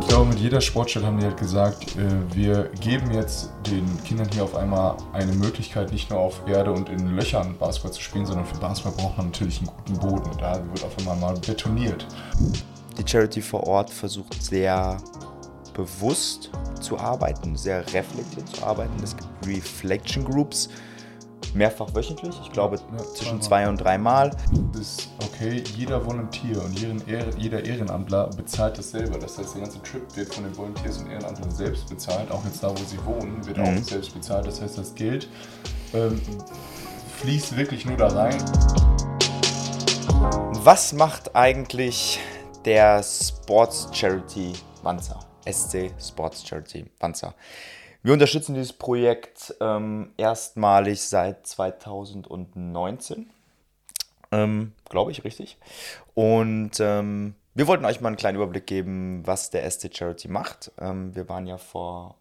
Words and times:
Ich 0.00 0.08
glaube, 0.08 0.26
mit 0.30 0.38
jeder 0.38 0.60
Sportstadt 0.60 1.04
haben 1.04 1.18
die 1.18 1.26
halt 1.26 1.36
gesagt, 1.36 1.96
äh, 1.96 2.34
wir 2.34 2.70
geben 2.80 3.12
jetzt 3.12 3.50
den 3.66 3.84
Kindern 4.04 4.28
hier 4.32 4.44
auf 4.44 4.54
einmal 4.54 4.96
eine 5.12 5.32
Möglichkeit, 5.32 5.92
nicht 5.92 6.10
nur 6.10 6.20
auf 6.20 6.40
Erde 6.46 6.72
und 6.72 6.88
in 6.88 7.16
Löchern 7.16 7.56
Basketball 7.58 7.92
zu 7.92 8.00
spielen, 8.00 8.26
sondern 8.26 8.46
für 8.46 8.56
Basketball 8.58 8.92
braucht 8.92 9.16
man 9.18 9.26
natürlich 9.26 9.58
einen 9.58 9.68
guten 9.68 9.98
Boden. 9.98 10.30
Da 10.38 10.54
wird 10.70 10.84
auf 10.84 10.96
einmal 10.98 11.16
mal 11.16 11.34
betoniert. 11.34 12.06
Die 12.98 13.06
Charity 13.06 13.42
vor 13.42 13.66
Ort 13.66 13.90
versucht 13.90 14.42
sehr 14.42 14.96
bewusst 15.74 16.50
zu 16.80 16.98
arbeiten, 16.98 17.56
sehr 17.56 17.80
reflektiert 17.92 18.48
zu 18.48 18.64
arbeiten. 18.64 18.94
Es 19.02 19.16
gibt 19.16 19.28
Reflection 19.46 20.24
Groups, 20.24 20.70
mehrfach 21.56 21.94
wöchentlich, 21.94 22.38
ich 22.42 22.52
glaube 22.52 22.76
Ja, 22.76 23.04
zwischen 23.14 23.40
zwei 23.40 23.68
und 23.68 23.78
dreimal. 23.78 24.30
ist 24.78 25.08
okay, 25.24 25.62
jeder 25.76 26.04
Volunteer 26.04 26.62
und 26.62 26.78
jeder 27.38 27.64
Ehrenamtler 27.64 28.28
bezahlt 28.36 28.78
das 28.78 28.90
selber. 28.90 29.18
Das 29.18 29.38
heißt, 29.38 29.54
der 29.54 29.62
ganze 29.62 29.82
Trip 29.82 30.02
wird 30.16 30.34
von 30.34 30.44
den 30.44 30.56
Volunteers 30.56 30.98
und 30.98 31.10
Ehrenamtlern 31.10 31.50
selbst 31.50 31.88
bezahlt. 31.88 32.30
Auch 32.30 32.44
jetzt 32.44 32.62
da, 32.62 32.70
wo 32.70 32.84
sie 32.84 33.02
wohnen, 33.04 33.44
wird 33.46 33.56
Mhm. 33.58 33.64
auch 33.78 33.82
selbst 33.82 34.12
bezahlt. 34.14 34.46
Das 34.46 34.60
heißt, 34.60 34.76
das 34.78 34.94
Geld 34.94 35.28
ähm, 35.94 36.20
fließt 37.20 37.56
wirklich 37.56 37.86
nur 37.86 37.96
da 37.96 38.08
rein. 38.08 38.36
Was 40.62 40.92
macht 40.92 41.34
eigentlich 41.34 42.18
der 42.64 43.02
Sports 43.02 43.88
Charity 43.92 44.52
Wanzer? 44.82 45.20
SC 45.48 45.92
Sports 46.00 46.44
Charity 46.46 46.86
Wanzer. 46.98 47.34
Wir 48.06 48.12
unterstützen 48.12 48.54
dieses 48.54 48.72
Projekt 48.72 49.52
ähm, 49.60 50.12
erstmalig 50.16 51.02
seit 51.02 51.44
2019. 51.44 53.28
Ähm, 54.30 54.72
Glaube 54.88 55.10
ich, 55.10 55.24
richtig. 55.24 55.58
Und 56.14 56.78
ähm, 56.78 57.34
wir 57.54 57.66
wollten 57.66 57.84
euch 57.84 58.00
mal 58.00 58.06
einen 58.06 58.16
kleinen 58.16 58.36
Überblick 58.36 58.64
geben, 58.64 59.26
was 59.26 59.50
der 59.50 59.68
SC 59.68 59.90
Charity 59.92 60.28
macht. 60.28 60.70
Ähm, 60.78 61.16
wir 61.16 61.28
waren 61.28 61.48
ja 61.48 61.58
vor 61.58 62.14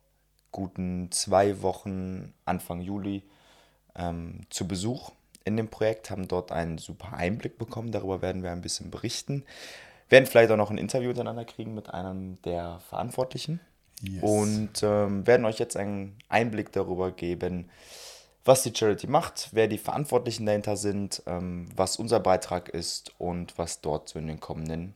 guten 0.51 1.11
zwei 1.11 1.61
Wochen, 1.61 2.33
Anfang 2.45 2.81
Juli, 2.81 3.21
ähm, 3.95 4.41
zu 4.49 4.67
Besuch 4.67 5.11
in 5.43 5.55
dem 5.55 5.67
Projekt, 5.67 6.09
haben 6.09 6.27
dort 6.27 6.51
einen 6.51 6.79
super 6.79 7.13
Einblick 7.13 7.59
bekommen. 7.59 7.91
Darüber 7.91 8.23
werden 8.23 8.41
wir 8.41 8.51
ein 8.51 8.61
bisschen 8.61 8.89
berichten. 8.89 9.45
Werden 10.09 10.25
vielleicht 10.25 10.49
auch 10.49 10.57
noch 10.57 10.71
ein 10.71 10.79
Interview 10.79 11.09
miteinander 11.09 11.45
kriegen 11.45 11.75
mit 11.75 11.93
einem 11.93 12.41
der 12.41 12.79
Verantwortlichen. 12.89 13.59
Yes. 14.01 14.23
Und 14.23 14.83
ähm, 14.83 15.25
werden 15.25 15.45
euch 15.45 15.59
jetzt 15.59 15.77
einen 15.77 16.17
Einblick 16.29 16.71
darüber 16.71 17.11
geben, 17.11 17.69
was 18.43 18.61
die 18.61 18.75
Charity 18.75 19.07
macht, 19.07 19.49
wer 19.53 19.67
die 19.67 19.77
Verantwortlichen 19.77 20.45
dahinter 20.45 20.77
sind, 20.77 21.23
ähm, 21.25 21.67
was 21.75 21.97
unser 21.97 22.19
Beitrag 22.19 22.69
ist 22.69 23.13
und 23.17 23.57
was 23.57 23.81
dort 23.81 24.09
so 24.09 24.19
in 24.19 24.27
den 24.27 24.39
kommenden 24.39 24.95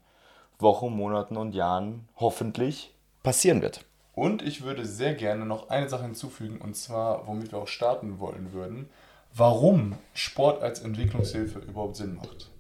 Wochen, 0.60 0.96
Monaten 0.96 1.38
und 1.38 1.54
Jahren 1.54 2.08
hoffentlich 2.18 2.94
passieren 3.24 3.62
wird. 3.62 3.86
Und 4.14 4.42
ich 4.42 4.64
würde 4.64 4.86
sehr 4.86 5.16
gerne 5.16 5.46
noch 5.46 5.70
eine 5.70 5.88
Sache 5.88 6.04
hinzufügen, 6.04 6.60
und 6.60 6.76
zwar, 6.76 7.26
womit 7.28 7.52
wir 7.54 7.60
auch 7.60 7.68
starten 7.68 8.20
wollen 8.20 8.52
würden, 8.52 8.90
warum 9.34 9.98
Sport 10.14 10.62
als 10.62 10.82
Entwicklungshilfe 10.82 11.60
überhaupt 11.60 11.96
Sinn 11.96 12.16
macht. 12.16 12.52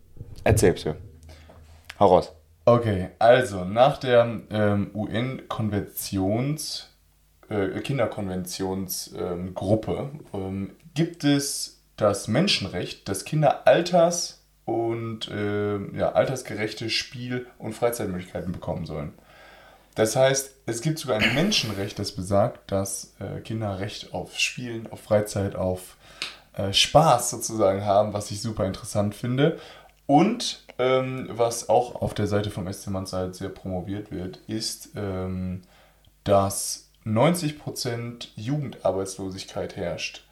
Erzähl's 0.43 0.85
mir. 0.85 0.95
Hau 1.99 2.07
raus. 2.07 2.31
Okay, 2.65 3.09
also 3.19 3.63
nach 3.65 3.97
der 3.97 4.41
ähm, 4.51 4.91
UN-Konventions, 4.93 6.89
äh, 7.49 7.79
Kinderkonventionsgruppe 7.79 10.11
ähm, 10.33 10.71
gibt 10.93 11.23
es 11.23 11.81
das 11.97 12.27
Menschenrecht, 12.27 13.09
dass 13.09 13.25
Kinder 13.25 13.65
alters- 13.67 14.43
und 14.65 15.27
äh, 15.29 15.79
ja, 15.97 16.11
altersgerechte 16.11 16.91
Spiel- 16.91 17.47
und 17.57 17.73
Freizeitmöglichkeiten 17.73 18.51
bekommen 18.51 18.85
sollen. 18.85 19.13
Das 19.95 20.15
heißt, 20.15 20.51
es 20.65 20.81
gibt 20.81 20.99
sogar 20.99 21.19
ein 21.19 21.33
Menschenrecht, 21.33 21.99
das 21.99 22.13
besagt, 22.13 22.71
dass 22.71 23.15
äh, 23.19 23.41
Kinder 23.41 23.79
Recht 23.79 24.13
auf 24.13 24.37
Spielen, 24.37 24.87
auf 24.91 25.01
Freizeit, 25.01 25.55
auf 25.55 25.97
äh, 26.53 26.71
Spaß 26.71 27.31
sozusagen 27.31 27.83
haben, 27.83 28.13
was 28.13 28.31
ich 28.31 28.41
super 28.41 28.65
interessant 28.65 29.15
finde. 29.15 29.57
Und 30.09 30.63
ähm, 30.79 31.27
was 31.29 31.69
auch 31.69 32.01
auf 32.01 32.15
der 32.15 32.25
Seite 32.25 32.49
vom 32.49 32.71
SC 32.73 32.87
Manns 32.87 33.13
halt 33.13 33.35
sehr 33.35 33.49
promoviert 33.49 34.09
wird, 34.09 34.37
ist, 34.47 34.89
ähm, 34.95 35.61
dass 36.23 36.89
90% 37.05 38.29
Jugendarbeitslosigkeit 38.35 39.75
herrscht. 39.75 40.25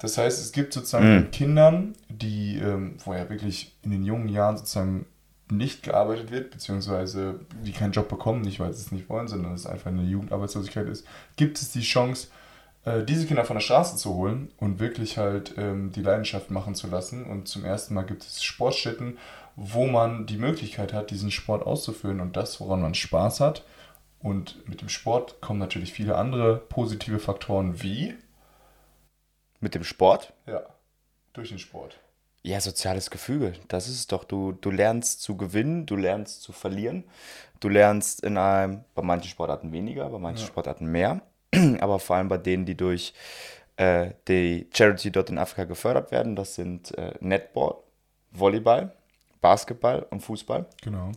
Das 0.00 0.18
heißt, 0.18 0.38
es 0.38 0.52
gibt 0.52 0.74
sozusagen 0.74 1.14
Mhm. 1.14 1.30
Kindern, 1.30 1.94
die, 2.10 2.58
ähm, 2.58 2.98
wo 3.06 3.14
ja 3.14 3.30
wirklich 3.30 3.74
in 3.80 3.92
den 3.92 4.04
jungen 4.04 4.28
Jahren 4.28 4.58
sozusagen 4.58 5.06
nicht 5.50 5.82
gearbeitet 5.82 6.30
wird, 6.30 6.50
beziehungsweise 6.50 7.40
die 7.64 7.72
keinen 7.72 7.92
Job 7.92 8.10
bekommen, 8.10 8.42
nicht 8.42 8.60
weil 8.60 8.74
sie 8.74 8.82
es 8.82 8.92
nicht 8.92 9.08
wollen, 9.08 9.28
sondern 9.28 9.54
es 9.54 9.64
einfach 9.64 9.86
eine 9.86 10.02
Jugendarbeitslosigkeit 10.02 10.88
ist, 10.90 11.06
gibt 11.36 11.56
es 11.56 11.72
die 11.72 11.80
Chance, 11.80 12.28
äh, 12.84 13.02
diese 13.04 13.26
Kinder 13.26 13.44
von 13.44 13.56
der 13.56 13.60
Straße 13.62 13.96
zu 13.96 14.14
holen 14.14 14.52
und 14.58 14.80
wirklich 14.80 15.18
halt 15.18 15.54
ähm, 15.58 15.92
die 15.92 16.02
Leidenschaft 16.02 16.50
machen 16.50 16.74
zu 16.74 16.86
lassen. 16.88 17.24
Und 17.24 17.48
zum 17.48 17.64
ersten 17.64 17.94
Mal 17.94 18.02
gibt 18.04 18.22
es 18.22 18.42
Sportstätten, 18.42 19.18
wo 19.56 19.86
man 19.86 20.26
die 20.26 20.38
Möglichkeit 20.38 20.92
hat, 20.92 21.10
diesen 21.10 21.30
Sport 21.30 21.66
auszuführen 21.66 22.20
und 22.20 22.36
das, 22.36 22.60
woran 22.60 22.80
man 22.82 22.94
Spaß 22.94 23.40
hat. 23.40 23.64
Und 24.20 24.66
mit 24.68 24.80
dem 24.80 24.88
Sport 24.88 25.40
kommen 25.40 25.58
natürlich 25.58 25.92
viele 25.92 26.16
andere 26.16 26.56
positive 26.56 27.18
Faktoren 27.18 27.82
wie, 27.82 28.14
Mit 29.60 29.74
dem 29.74 29.84
Sport? 29.84 30.32
ja, 30.46 30.62
durch 31.32 31.48
den 31.50 31.58
Sport. 31.58 31.98
Ja, 32.44 32.60
soziales 32.60 33.10
Gefüge. 33.10 33.52
Das 33.68 33.86
ist 33.88 33.94
es 33.94 34.06
doch. 34.08 34.24
Du, 34.24 34.52
du 34.52 34.70
lernst 34.70 35.22
zu 35.22 35.36
gewinnen, 35.36 35.86
du 35.86 35.94
lernst 35.96 36.42
zu 36.42 36.52
verlieren. 36.52 37.04
Du 37.60 37.68
lernst 37.68 38.20
in 38.24 38.36
einem, 38.36 38.84
bei 38.94 39.02
manchen 39.02 39.28
Sportarten 39.28 39.70
weniger, 39.72 40.08
bei 40.10 40.18
manchen 40.18 40.40
Ja. 40.42 40.46
Sportarten 40.48 40.86
mehr. 40.86 41.22
Aber 41.80 41.98
vor 41.98 42.16
allem 42.16 42.28
bei 42.28 42.38
denen, 42.38 42.64
die 42.64 42.76
durch 42.76 43.12
äh, 43.76 44.10
die 44.28 44.68
Charity 44.72 45.10
dort 45.10 45.30
in 45.30 45.38
Afrika 45.38 45.64
gefördert 45.64 46.10
werden, 46.10 46.36
das 46.36 46.54
sind 46.54 46.96
äh, 46.98 47.12
Netball, 47.20 47.74
Volleyball, 48.30 48.92
Basketball 49.40 50.06
und 50.10 50.20
Fußball. 50.20 50.66
Genau. 50.82 51.12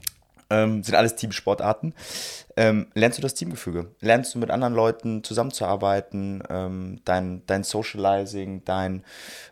ähm, 0.50 0.84
sind 0.84 0.96
alles 0.96 1.16
Teamsportarten, 1.16 1.94
ähm, 2.58 2.88
lernst 2.94 3.18
du 3.18 3.22
das 3.22 3.34
Teamgefüge. 3.34 3.92
Lernst 4.00 4.36
du 4.36 4.40
mit 4.40 4.52
anderen 4.52 4.74
Leuten 4.74 5.24
zusammenzuarbeiten, 5.24 6.44
ähm, 6.50 7.02
dein, 7.06 7.46
dein 7.48 7.64
Socializing, 7.64 8.64
dein 8.66 9.04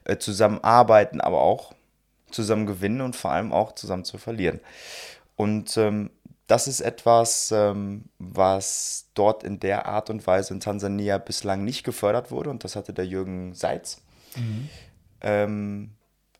äh, 0.05 0.17
Zusammenarbeiten, 0.17 1.21
aber 1.21 1.41
auch 1.41 1.73
zusammen 2.31 2.65
gewinnen 2.65 3.01
und 3.01 3.15
vor 3.15 3.31
allem 3.31 3.51
auch 3.53 3.73
zusammen 3.73 4.05
zu 4.05 4.17
verlieren. 4.17 4.59
Und 5.35 5.77
ähm, 5.77 6.09
das 6.47 6.67
ist 6.67 6.81
etwas, 6.81 7.51
ähm, 7.51 8.05
was 8.19 9.09
dort 9.13 9.43
in 9.43 9.59
der 9.59 9.85
Art 9.85 10.09
und 10.09 10.25
Weise 10.27 10.53
in 10.53 10.59
Tansania 10.59 11.17
bislang 11.17 11.63
nicht 11.63 11.83
gefördert 11.83 12.31
wurde 12.31 12.49
und 12.49 12.63
das 12.63 12.75
hatte 12.75 12.93
der 12.93 13.05
Jürgen 13.05 13.53
Seitz 13.53 14.01
ähm, 15.21 15.91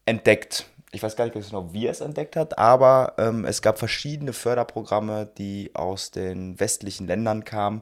entdeckt. 0.06 0.66
Ich 0.92 1.02
weiß 1.02 1.16
gar 1.16 1.26
nicht 1.26 1.34
genau, 1.34 1.74
wie 1.74 1.88
er 1.88 1.92
es 1.92 2.02
entdeckt 2.02 2.36
hat, 2.36 2.60
aber 2.60 3.14
ähm, 3.18 3.46
es 3.46 3.64
gab 3.64 3.80
verschiedene 3.80 4.34
Förderprogramme, 4.34 5.26
die 5.38 5.72
aus 5.74 6.12
den 6.12 6.60
westlichen 6.60 7.08
Ländern 7.08 7.46
kamen 7.46 7.82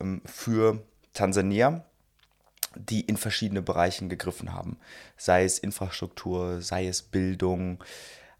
ähm, 0.00 0.22
für 0.24 0.80
Tansania, 1.14 1.84
die 2.76 3.00
in 3.00 3.16
verschiedene 3.16 3.62
Bereichen 3.62 4.08
gegriffen 4.08 4.52
haben. 4.52 4.78
Sei 5.16 5.44
es 5.44 5.58
Infrastruktur, 5.58 6.60
sei 6.60 6.86
es 6.86 7.02
Bildung. 7.02 7.82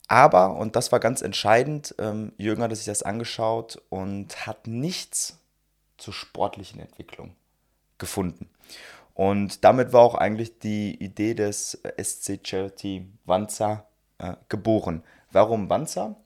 Aber, 0.09 0.57
und 0.57 0.77
das 0.77 0.93
war 0.93 1.01
ganz 1.01 1.23
entscheidend, 1.23 1.95
ähm, 1.99 2.33
Jürgen 2.37 2.63
hatte 2.63 2.77
sich 2.77 2.85
das 2.85 3.03
angeschaut 3.03 3.83
und 3.89 4.47
hat 4.47 4.67
nichts 4.67 5.39
zur 5.97 6.13
sportlichen 6.13 6.81
Entwicklung 6.81 7.35
gefunden. 7.99 8.51
Und 9.15 9.65
damit 9.65 9.93
war 9.93 10.03
auch 10.03 10.15
eigentlich 10.15 10.59
die 10.59 10.95
Idee 11.03 11.35
des 11.35 11.81
SC 12.03 12.41
Charity 12.43 13.09
Wanza 13.25 13.87
äh, 14.19 14.35
geboren. 14.49 15.03
Warum 15.31 15.71
Wanza? 15.71 16.17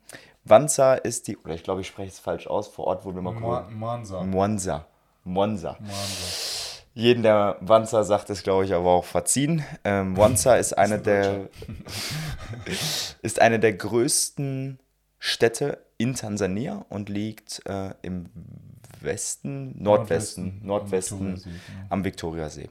Wanza 0.44 0.94
ist 0.94 1.28
die, 1.28 1.36
oder 1.36 1.54
ich 1.54 1.62
glaube, 1.62 1.82
ich 1.82 1.86
spreche 1.86 2.08
es 2.08 2.18
falsch 2.18 2.46
aus, 2.46 2.68
vor 2.68 2.86
Ort 2.86 3.04
mal 3.04 3.20
Ma 3.20 3.32
gucken. 3.32 3.78
Mansa. 3.78 4.22
Mwanza. 4.22 4.86
Mwanza. 5.24 5.76
Jeden, 6.94 7.22
der 7.22 7.56
Wanza 7.60 8.02
sagt, 8.02 8.30
ist, 8.30 8.42
glaube 8.42 8.64
ich, 8.64 8.74
aber 8.74 8.90
auch 8.90 9.04
verziehen. 9.04 9.64
Ähm, 9.84 10.12
Mwanza 10.12 10.56
ist 10.56 10.76
eine 10.76 10.96
ein 10.96 11.02
der 11.04 11.48
ist 13.22 13.40
eine 13.40 13.60
der 13.60 13.74
größten 13.74 14.80
Städte 15.18 15.84
in 15.96 16.14
Tansania 16.14 16.84
und 16.88 17.08
liegt 17.08 17.62
äh, 17.66 17.94
im 18.02 18.30
Westen, 19.00 19.80
Nordwesten, 19.80 20.60
Nordwesten, 20.64 21.18
Nordwesten, 21.30 21.60
am 21.88 22.04
Viktoriasee. 22.04 22.68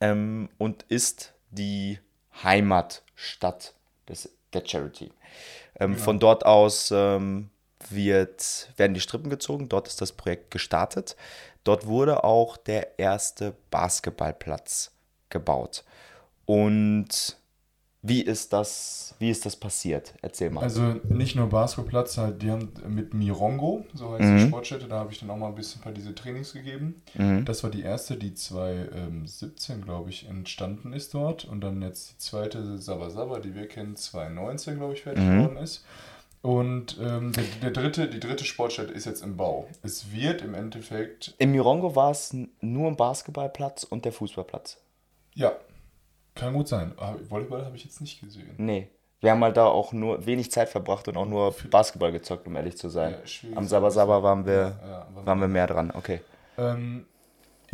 Ähm, 0.00 0.48
und 0.58 0.84
ist 0.84 1.34
die 1.50 1.98
Heimatstadt 2.42 3.74
des, 4.08 4.30
der 4.52 4.66
Charity. 4.66 5.10
Ähm, 5.78 5.96
Von 5.96 6.18
dort 6.18 6.46
aus 6.46 6.92
ähm, 6.94 7.50
wird, 7.92 8.70
werden 8.76 8.94
die 8.94 9.00
Strippen 9.00 9.30
gezogen, 9.30 9.68
dort 9.68 9.88
ist 9.88 10.00
das 10.00 10.12
Projekt 10.12 10.50
gestartet. 10.50 11.16
Dort 11.64 11.86
wurde 11.86 12.24
auch 12.24 12.56
der 12.56 12.98
erste 12.98 13.54
Basketballplatz 13.70 14.92
gebaut. 15.30 15.84
Und 16.46 17.36
Wie 18.06 18.20
ist 18.20 18.52
das, 18.52 19.14
wie 19.18 19.30
ist 19.30 19.46
das 19.46 19.56
passiert? 19.56 20.12
Erzähl 20.20 20.50
mal. 20.50 20.60
Also 20.62 20.82
nicht 21.08 21.36
nur 21.36 21.48
Basketballplatz, 21.48 22.18
halt, 22.18 22.42
die 22.42 22.50
haben 22.50 22.70
mit 22.86 23.14
Mirongo, 23.14 23.86
so 23.94 24.12
heißt 24.12 24.20
Mhm. 24.22 24.36
die 24.36 24.46
Sportstätte, 24.46 24.88
da 24.88 24.98
habe 24.98 25.10
ich 25.12 25.20
dann 25.20 25.30
auch 25.30 25.38
mal 25.38 25.48
ein 25.48 25.54
bisschen 25.54 25.80
paar 25.80 25.92
diese 25.92 26.14
Trainings 26.14 26.52
gegeben. 26.52 27.02
Mhm. 27.14 27.46
Das 27.46 27.62
war 27.64 27.70
die 27.70 27.80
erste, 27.82 28.16
die 28.18 28.34
2017, 28.34 29.82
glaube 29.82 30.10
ich, 30.10 30.28
entstanden 30.28 30.92
ist 30.92 31.14
dort. 31.14 31.46
Und 31.46 31.62
dann 31.62 31.80
jetzt 31.82 32.12
die 32.12 32.18
zweite 32.18 32.76
Sabba, 32.78 33.38
die 33.40 33.54
wir 33.54 33.68
kennen, 33.68 33.96
2019, 33.96 34.76
glaube 34.76 34.92
ich, 34.94 35.02
fertig 35.02 35.24
Mhm. 35.24 35.36
geworden 35.38 35.56
ist. 35.56 35.84
Und 36.44 36.98
ähm, 37.00 37.32
der, 37.32 37.44
der 37.62 37.70
dritte, 37.70 38.06
die 38.06 38.20
dritte 38.20 38.44
Sportstätte 38.44 38.92
ist 38.92 39.06
jetzt 39.06 39.22
im 39.22 39.34
Bau. 39.38 39.66
Es 39.82 40.12
wird 40.12 40.42
im 40.42 40.52
Endeffekt, 40.52 41.34
Im 41.38 41.52
Mirongo 41.52 41.96
war 41.96 42.10
es 42.10 42.36
nur 42.60 42.88
ein 42.88 42.96
Basketballplatz 42.96 43.84
und 43.84 44.04
der 44.04 44.12
Fußballplatz. 44.12 44.76
ja, 45.32 45.52
kann 46.34 46.52
gut 46.52 46.68
sein. 46.68 46.92
Aber 46.98 47.18
Volleyball 47.30 47.64
habe 47.64 47.76
ich 47.76 47.84
jetzt 47.84 48.00
nicht 48.02 48.20
gesehen. 48.20 48.56
Nee. 48.58 48.88
Wir 49.20 49.30
haben 49.30 49.42
halt 49.42 49.56
da 49.56 49.64
auch 49.64 49.92
nur 49.94 50.26
wenig 50.26 50.50
Zeit 50.50 50.68
verbracht 50.68 51.08
und 51.08 51.16
auch 51.16 51.24
nur 51.24 51.54
Basketball 51.70 52.12
gezockt, 52.12 52.46
um 52.46 52.56
ehrlich 52.56 52.76
zu 52.76 52.90
sein. 52.90 53.14
Ja. 53.24 53.56
Am 53.56 53.66
Sabba 53.66 54.22
waren 54.22 54.44
wir, 54.44 54.78
Ja, 54.86 55.06
waren 55.24 55.40
wir 55.40 55.48
mehr 55.48 55.66
dran. 55.66 55.92
Okay. 55.96 56.20
Ähm, 56.58 57.06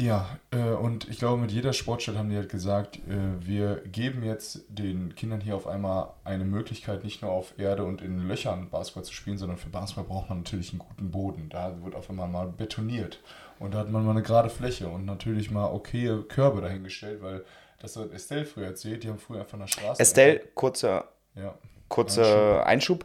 ja, 0.00 0.38
äh, 0.50 0.56
und 0.72 1.08
ich 1.08 1.18
glaube, 1.18 1.40
mit 1.40 1.52
jeder 1.52 1.72
Sportstadt 1.72 2.16
haben 2.16 2.30
die 2.30 2.36
halt 2.36 2.48
gesagt, 2.48 2.96
äh, 2.96 3.00
wir 3.46 3.82
geben 3.84 4.24
jetzt 4.24 4.60
den 4.68 5.14
Kindern 5.14 5.40
hier 5.40 5.54
auf 5.56 5.66
einmal 5.66 6.10
eine 6.24 6.44
Möglichkeit, 6.44 7.04
nicht 7.04 7.22
nur 7.22 7.30
auf 7.30 7.54
Erde 7.58 7.84
und 7.84 8.00
in 8.00 8.26
Löchern 8.26 8.70
Basketball 8.70 9.04
zu 9.04 9.12
spielen, 9.12 9.36
sondern 9.36 9.58
für 9.58 9.68
Basketball 9.68 10.04
braucht 10.04 10.28
man 10.30 10.38
natürlich 10.38 10.70
einen 10.70 10.78
guten 10.78 11.10
Boden. 11.10 11.48
Da 11.50 11.74
wird 11.84 11.94
auf 11.94 12.08
einmal 12.08 12.28
mal 12.28 12.46
betoniert. 12.46 13.20
Und 13.58 13.74
da 13.74 13.78
hat 13.80 13.90
man 13.90 14.04
mal 14.04 14.12
eine 14.12 14.22
gerade 14.22 14.48
Fläche 14.48 14.88
und 14.88 15.04
natürlich 15.04 15.50
mal 15.50 15.66
okaye 15.66 16.22
Körbe 16.22 16.62
dahingestellt, 16.62 17.22
weil 17.22 17.44
das 17.80 17.96
hat 17.96 18.10
Estelle 18.12 18.46
früher 18.46 18.66
erzählt, 18.66 19.04
die 19.04 19.08
haben 19.08 19.18
früher 19.18 19.40
einfach 19.40 19.58
der 19.58 19.66
Straße. 19.66 20.00
Estelle, 20.00 20.40
kurzer, 20.54 21.08
Ja. 21.34 21.54
kurzer 21.88 22.64
Einschub. 22.66 23.04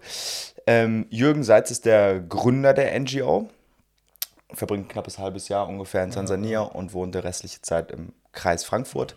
Ähm, 0.65 1.07
Jürgen 1.09 1.43
Seitz 1.43 1.71
ist 1.71 1.85
der 1.85 2.21
Gründer 2.21 2.73
der 2.73 2.97
NGO. 2.97 3.49
Verbringt 4.55 4.85
ein 4.85 4.89
knappes 4.89 5.19
halbes 5.19 5.49
Jahr 5.49 5.67
ungefähr 5.67 6.03
in 6.03 6.11
Tansania 6.11 6.61
und 6.61 6.93
wohnt 6.93 7.13
die 7.13 7.19
restliche 7.19 7.61
Zeit 7.61 7.91
im 7.91 8.13
Kreis 8.31 8.63
Frankfurt. 8.63 9.15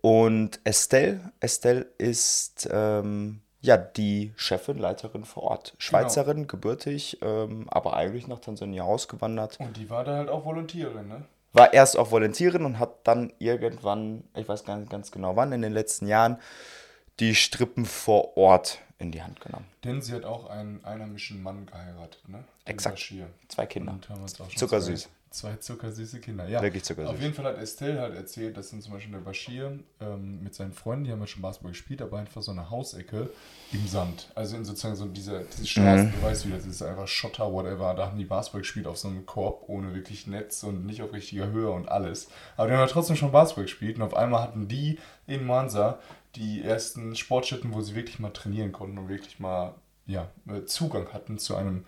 Und 0.00 0.60
Estelle, 0.64 1.32
Estelle 1.40 1.86
ist 1.98 2.68
ähm, 2.70 3.40
ja 3.60 3.76
die 3.76 4.32
Chefin, 4.36 4.78
Leiterin 4.78 5.24
vor 5.24 5.44
Ort. 5.44 5.74
Schweizerin, 5.78 6.46
gebürtig, 6.48 7.18
ähm, 7.22 7.66
aber 7.68 7.94
eigentlich 7.94 8.26
nach 8.26 8.40
Tansania 8.40 8.82
ausgewandert. 8.82 9.58
Und 9.60 9.76
die 9.76 9.88
war 9.88 10.04
da 10.04 10.16
halt 10.16 10.28
auch 10.28 10.44
Volontärin, 10.44 11.08
ne? 11.08 11.24
War 11.54 11.74
erst 11.74 11.98
auch 11.98 12.10
Volontärin 12.10 12.64
und 12.64 12.78
hat 12.78 13.06
dann 13.06 13.32
irgendwann, 13.38 14.24
ich 14.34 14.48
weiß 14.48 14.64
gar 14.64 14.78
nicht 14.78 14.90
ganz 14.90 15.10
genau 15.10 15.36
wann, 15.36 15.52
in 15.52 15.60
den 15.60 15.72
letzten 15.72 16.06
Jahren, 16.06 16.38
die 17.20 17.34
Strippen 17.34 17.84
vor 17.84 18.36
Ort 18.38 18.78
in 19.02 19.12
die 19.12 19.22
Hand 19.22 19.40
genommen. 19.40 19.66
Denn 19.84 20.00
sie 20.00 20.12
hat 20.14 20.24
auch 20.24 20.48
einen 20.48 20.84
einheimischen 20.84 21.42
Mann 21.42 21.66
geheiratet, 21.66 22.28
ne? 22.28 22.44
Den 22.66 22.70
Exakt. 22.74 22.94
Bashir. 22.96 23.26
Zwei 23.48 23.66
Kinder. 23.66 23.98
Zuckersüß. 24.56 25.02
Zwei, 25.30 25.50
zwei 25.50 25.56
zuckersüße 25.56 26.20
Kinder, 26.20 26.46
ja. 26.46 26.62
Wirklich 26.62 26.84
zuckersüß. 26.84 27.10
Auf 27.14 27.20
jeden 27.20 27.34
Fall 27.34 27.46
hat 27.46 27.58
Estelle 27.58 28.00
halt 28.00 28.14
erzählt, 28.14 28.56
dass 28.56 28.70
dann 28.70 28.80
zum 28.82 28.92
Beispiel 28.92 29.12
der 29.12 29.20
Bashir 29.20 29.78
ähm, 30.00 30.42
mit 30.44 30.54
seinen 30.54 30.72
Freunden, 30.72 31.04
die 31.04 31.10
haben 31.12 31.20
ja 31.20 31.26
schon 31.26 31.42
Basketball 31.42 31.72
gespielt, 31.72 32.02
aber 32.02 32.18
einfach 32.18 32.42
so 32.42 32.52
eine 32.52 32.70
Hausecke 32.70 33.30
im 33.72 33.86
Sand. 33.88 34.30
Also 34.34 34.56
in 34.56 34.64
sozusagen 34.64 34.94
so 34.94 35.06
dieser, 35.06 35.40
diese 35.40 35.66
Straßen, 35.66 36.06
Mhm. 36.08 36.12
du 36.12 36.22
weißt 36.22 36.46
wie 36.46 36.52
das 36.52 36.66
ist, 36.66 36.82
einfach 36.82 37.08
Schotter, 37.08 37.50
whatever. 37.52 37.94
Da 37.94 38.06
haben 38.06 38.18
die 38.18 38.24
Basketball 38.26 38.60
gespielt 38.60 38.86
auf 38.86 38.98
so 38.98 39.08
einem 39.08 39.26
Korb 39.26 39.64
ohne 39.68 39.94
wirklich 39.94 40.26
Netz 40.26 40.62
und 40.62 40.86
nicht 40.86 41.02
auf 41.02 41.12
richtiger 41.12 41.46
Höhe 41.50 41.70
und 41.70 41.88
alles. 41.88 42.28
Aber 42.56 42.68
die 42.68 42.74
haben 42.74 42.80
ja 42.80 42.86
trotzdem 42.86 43.16
schon 43.16 43.32
Basketball 43.32 43.64
gespielt 43.64 43.96
und 43.96 44.02
auf 44.02 44.14
einmal 44.14 44.42
hatten 44.42 44.68
die 44.68 44.98
in 45.26 45.44
Mansa 45.46 45.98
die 46.36 46.62
ersten 46.62 47.14
Sportstätten, 47.16 47.74
wo 47.74 47.80
sie 47.80 47.94
wirklich 47.94 48.18
mal 48.18 48.30
trainieren 48.30 48.72
konnten 48.72 48.98
und 48.98 49.08
wirklich 49.08 49.38
mal 49.38 49.74
ja, 50.06 50.30
äh, 50.48 50.64
Zugang 50.64 51.12
hatten 51.12 51.38
zu 51.38 51.56
einem 51.56 51.84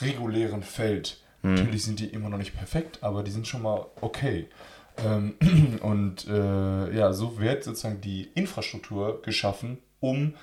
regulären 0.00 0.62
Feld. 0.62 1.22
Natürlich 1.42 1.84
sind 1.84 1.98
die 1.98 2.06
immer 2.06 2.28
noch 2.28 2.38
nicht 2.38 2.54
perfekt, 2.54 2.98
aber 3.02 3.24
die 3.24 3.32
sind 3.32 3.48
schon 3.48 3.62
mal 3.62 3.86
okay. 4.00 4.48
Ähm, 5.04 5.34
und 5.82 6.26
äh, 6.28 6.96
ja, 6.96 7.12
so 7.12 7.40
wird 7.40 7.64
sozusagen 7.64 8.00
die 8.00 8.30
Infrastruktur 8.34 9.22
geschaffen, 9.22 9.78
um 9.98 10.34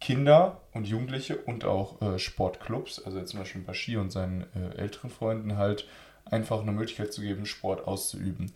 Kinder 0.00 0.60
und 0.72 0.86
Jugendliche 0.86 1.38
und 1.38 1.64
auch 1.64 2.00
äh, 2.02 2.18
Sportclubs, 2.18 3.02
also 3.02 3.18
jetzt 3.18 3.30
zum 3.30 3.40
Beispiel 3.40 3.62
Bashir 3.62 4.00
und 4.00 4.12
seinen 4.12 4.42
äh, 4.54 4.76
älteren 4.76 5.10
Freunden, 5.10 5.56
halt 5.56 5.88
einfach 6.24 6.60
eine 6.60 6.72
Möglichkeit 6.72 7.12
zu 7.12 7.20
geben, 7.22 7.46
Sport 7.46 7.86
auszuüben. 7.86 8.52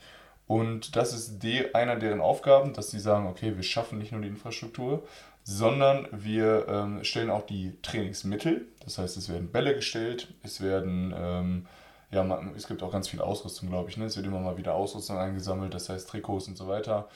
Und 0.48 0.96
das 0.96 1.12
ist 1.12 1.38
de 1.40 1.72
einer 1.74 1.94
deren 1.96 2.20
Aufgaben, 2.20 2.72
dass 2.72 2.90
sie 2.90 2.98
sagen, 2.98 3.26
okay, 3.28 3.54
wir 3.54 3.62
schaffen 3.62 3.98
nicht 3.98 4.10
nur 4.12 4.20
die 4.22 4.28
Infrastruktur, 4.28 5.06
sondern 5.44 6.08
wir 6.10 6.66
ähm, 6.68 7.04
stellen 7.04 7.30
auch 7.30 7.46
die 7.46 7.74
Trainingsmittel. 7.82 8.66
Das 8.84 8.98
heißt, 8.98 9.16
es 9.16 9.28
werden 9.28 9.52
Bälle 9.52 9.74
gestellt, 9.74 10.28
es 10.42 10.60
werden, 10.60 11.14
ähm, 11.16 11.66
ja, 12.10 12.24
man, 12.24 12.52
es 12.56 12.66
gibt 12.66 12.82
auch 12.82 12.90
ganz 12.90 13.08
viel 13.08 13.20
Ausrüstung, 13.20 13.68
glaube 13.68 13.90
ich. 13.90 13.96
Ne? 13.98 14.06
Es 14.06 14.16
wird 14.16 14.26
immer 14.26 14.40
mal 14.40 14.56
wieder 14.56 14.74
Ausrüstung 14.74 15.18
eingesammelt, 15.18 15.72
das 15.74 15.88
heißt 15.90 16.08
Trikots 16.08 16.48
und 16.48 16.56
so 16.56 16.66
weiter. 16.66 17.08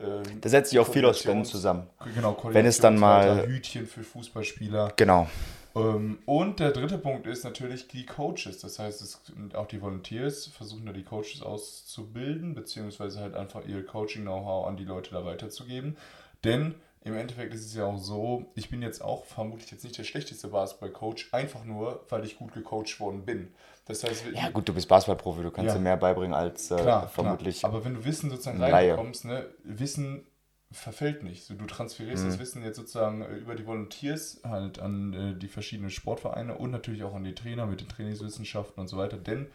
Ähm, 0.00 0.22
Da 0.40 0.48
setzt 0.48 0.70
sich 0.70 0.78
auch 0.78 0.88
viel 0.88 1.04
aus 1.04 1.20
Spenden 1.20 1.44
zusammen. 1.44 1.86
Genau, 2.14 2.36
Wenn 2.44 2.66
es 2.66 2.78
dann 2.78 2.98
mal- 2.98 3.46
Hütchen 3.46 3.86
für 3.86 4.02
Fußballspieler. 4.02 4.92
Genau. 4.96 5.28
Ähm, 5.74 6.18
und 6.26 6.58
der 6.60 6.72
dritte 6.72 6.98
Punkt 6.98 7.26
ist 7.26 7.44
natürlich 7.44 7.88
die 7.88 8.06
Coaches. 8.06 8.58
Das 8.58 8.78
heißt, 8.78 9.02
es, 9.02 9.22
auch 9.54 9.66
die 9.66 9.80
Volunteers 9.80 10.46
versuchen 10.46 10.86
da 10.86 10.92
die 10.92 11.04
Coaches 11.04 11.42
auszubilden, 11.42 12.54
beziehungsweise 12.54 13.20
halt 13.20 13.34
einfach 13.34 13.64
ihr 13.66 13.84
Coaching-Know-how 13.84 14.66
an 14.66 14.76
die 14.76 14.84
Leute 14.84 15.10
da 15.12 15.24
weiterzugeben. 15.24 15.96
Denn 16.44 16.74
im 17.02 17.16
Endeffekt 17.16 17.54
ist 17.54 17.64
es 17.64 17.74
ja 17.74 17.86
auch 17.86 17.98
so, 17.98 18.46
ich 18.54 18.68
bin 18.68 18.82
jetzt 18.82 19.00
auch 19.00 19.24
vermutlich 19.24 19.70
jetzt 19.70 19.84
nicht 19.84 19.96
der 19.96 20.04
schlechteste 20.04 20.48
Basketball-Coach, 20.48 21.30
einfach 21.32 21.64
nur, 21.64 22.04
weil 22.10 22.24
ich 22.24 22.36
gut 22.36 22.52
gecoacht 22.52 23.00
worden 23.00 23.24
bin. 23.24 23.54
Das 23.86 24.04
heißt, 24.04 24.24
Ja, 24.34 24.50
gut, 24.50 24.68
du 24.68 24.74
bist 24.74 24.86
Basketballprofi, 24.88 25.42
du 25.42 25.50
kannst 25.50 25.68
Ja. 25.68 25.74
dir 25.78 25.80
mehr 25.80 25.96
beibringen 25.96 26.34
als 26.34 26.70
äh, 26.70 26.76
Klar, 26.76 27.08
vermutlich. 27.08 27.60
Klar. 27.60 27.72
Aber 27.72 27.84
wenn 27.84 27.94
du 27.94 28.04
Wissen 28.04 28.28
sozusagen 28.28 28.62
reinbekommst, 28.62 29.24
ne, 29.24 29.46
Wissen 29.64 30.26
verfällt 30.72 31.22
nicht. 31.24 31.44
So, 31.44 31.54
du 31.54 31.66
transferierst 31.66 32.24
Mhm. 32.24 32.28
das 32.28 32.38
Wissen 32.38 32.62
jetzt 32.62 32.76
sozusagen 32.76 33.22
äh, 33.22 33.34
über 33.36 33.54
die 33.56 33.66
Volunteers 33.66 34.40
halt 34.44 34.78
an 34.78 35.12
äh, 35.12 35.34
die 35.38 35.48
verschiedenen 35.48 35.90
Sportvereine 35.90 36.56
und 36.56 36.70
natürlich 36.70 37.02
auch 37.02 37.14
an 37.14 37.24
die 37.24 37.34
Trainer 37.34 37.66
mit 37.66 37.80
den 37.80 37.88
Trainingswissenschaften 37.88 38.80
und 38.80 38.88
so 38.88 38.96
weiter. 38.96 39.16
Denn 39.16 39.46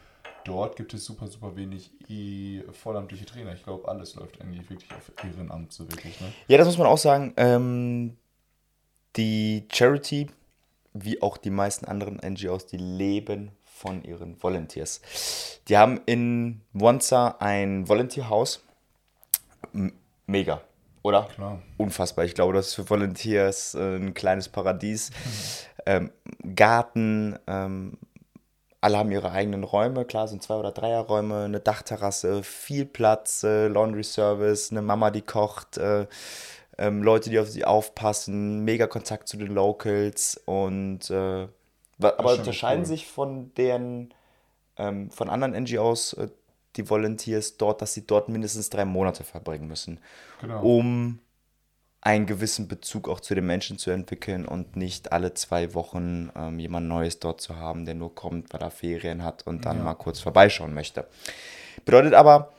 dort 0.43 0.75
gibt 0.75 0.93
es 0.93 1.05
super, 1.05 1.27
super 1.27 1.55
wenig 1.55 1.91
eh, 2.09 2.63
vollamtliche 2.71 3.25
Trainer. 3.25 3.53
Ich 3.53 3.63
glaube, 3.63 3.87
alles 3.87 4.15
läuft 4.15 4.41
eigentlich 4.41 4.69
wirklich 4.69 4.91
auf 4.91 5.11
Ehrenamt 5.23 5.71
so 5.71 5.89
wirklich. 5.89 6.19
Ne? 6.19 6.33
Ja, 6.47 6.57
das 6.57 6.67
muss 6.67 6.77
man 6.77 6.87
auch 6.87 6.97
sagen. 6.97 7.33
Ähm, 7.37 8.17
die 9.15 9.65
Charity, 9.71 10.27
wie 10.93 11.21
auch 11.21 11.37
die 11.37 11.49
meisten 11.49 11.85
anderen 11.85 12.17
NGOs, 12.17 12.65
die 12.67 12.77
leben 12.77 13.51
von 13.63 14.03
ihren 14.03 14.41
Volunteers. 14.43 15.59
Die 15.69 15.77
haben 15.77 16.01
in 16.05 16.61
Wonsa 16.73 17.35
ein 17.39 17.87
Volunteerhaus. 17.87 18.61
Mega, 20.27 20.61
oder? 21.05 21.27
Klar. 21.35 21.59
Unfassbar. 21.77 22.25
Ich 22.25 22.33
glaube, 22.33 22.53
das 22.53 22.69
ist 22.69 22.73
für 22.75 22.89
Volunteers 22.89 23.75
äh, 23.75 23.97
ein 23.97 24.13
kleines 24.13 24.49
Paradies. 24.49 25.11
Ähm, 25.87 26.09
Garten, 26.55 27.37
ähm, 27.45 27.99
alle 28.81 28.97
haben 28.97 29.11
ihre 29.11 29.29
eigenen 29.29 29.63
Räume, 29.63 30.03
klar, 30.03 30.27
sind 30.27 30.41
zwei 30.41 30.55
oder 30.55 30.71
Dreierräume, 30.71 31.43
eine 31.43 31.59
Dachterrasse, 31.59 32.41
viel 32.41 32.85
Platz, 32.85 33.43
äh, 33.43 33.67
Laundry 33.67 34.03
Service, 34.03 34.71
eine 34.71 34.81
Mama, 34.81 35.11
die 35.11 35.21
kocht, 35.21 35.77
äh, 35.77 36.07
ähm, 36.79 37.03
Leute, 37.03 37.29
die 37.29 37.37
auf 37.37 37.49
sie 37.49 37.65
aufpassen, 37.65 38.63
mega 38.63 38.87
Kontakt 38.87 39.27
zu 39.27 39.37
den 39.37 39.53
Locals 39.53 40.41
und 40.45 41.07
äh, 41.11 41.47
aber 41.99 42.33
unterscheiden 42.33 42.81
cool. 42.81 42.87
sich 42.87 43.05
von 43.05 43.53
deren, 43.53 44.11
ähm, 44.77 45.11
von 45.11 45.29
anderen 45.29 45.53
NGOs, 45.53 46.13
äh, 46.13 46.29
die 46.77 46.89
Volunteers 46.89 47.57
dort, 47.57 47.81
dass 47.81 47.93
sie 47.93 48.05
dort 48.05 48.29
mindestens 48.29 48.69
drei 48.69 48.85
Monate 48.85 49.23
verbringen 49.23 49.67
müssen, 49.67 49.99
Genau. 50.41 50.61
um 50.61 51.19
einen 52.01 52.27
gewissen 52.27 52.67
Bezug 52.67 53.09
auch 53.09 53.19
zu 53.19 53.33
den 53.33 53.47
Menschen 53.47 53.79
zu 53.79 53.89
entwickeln 53.89 54.45
und 54.45 54.75
nicht 54.75 55.11
alle 55.11 55.33
zwei 55.33 55.73
Wochen 55.73 56.29
ähm, 56.35 56.59
jemand 56.59 56.87
Neues 56.87 57.19
dort 57.19 57.41
zu 57.41 57.55
haben, 57.55 57.85
der 57.85 57.95
nur 57.95 58.13
kommt, 58.13 58.53
weil 58.53 58.61
er 58.61 58.69
Ferien 58.69 59.23
hat 59.23 59.47
und 59.47 59.65
dann 59.65 59.77
Ja. 59.77 59.83
mal 59.85 59.95
kurz 59.95 60.19
vorbeischauen 60.19 60.73
möchte. 60.75 61.07
Bedeutet 61.83 62.13
aber, 62.13 62.53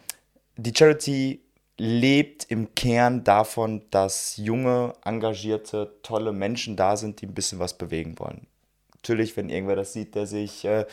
die 0.57 0.73
Charity 0.77 1.41
lebt 1.79 2.45
im 2.51 2.75
Kern 2.75 3.23
davon, 3.23 3.83
dass 3.91 4.37
junge, 4.37 4.95
engagierte, 5.05 5.95
tolle 6.03 6.33
Menschen 6.33 6.75
da 6.75 6.97
sind, 6.97 7.21
die 7.21 7.27
ein 7.27 7.35
bisschen 7.35 7.59
was 7.61 7.75
bewegen 7.79 8.19
wollen. 8.19 8.47
Natürlich, 8.95 9.37
wenn 9.37 9.51
irgendwer 9.51 9.77
das 9.77 9.93
sieht, 9.93 10.15
der 10.17 10.27
sich 10.27 10.65
äh, 10.65 10.87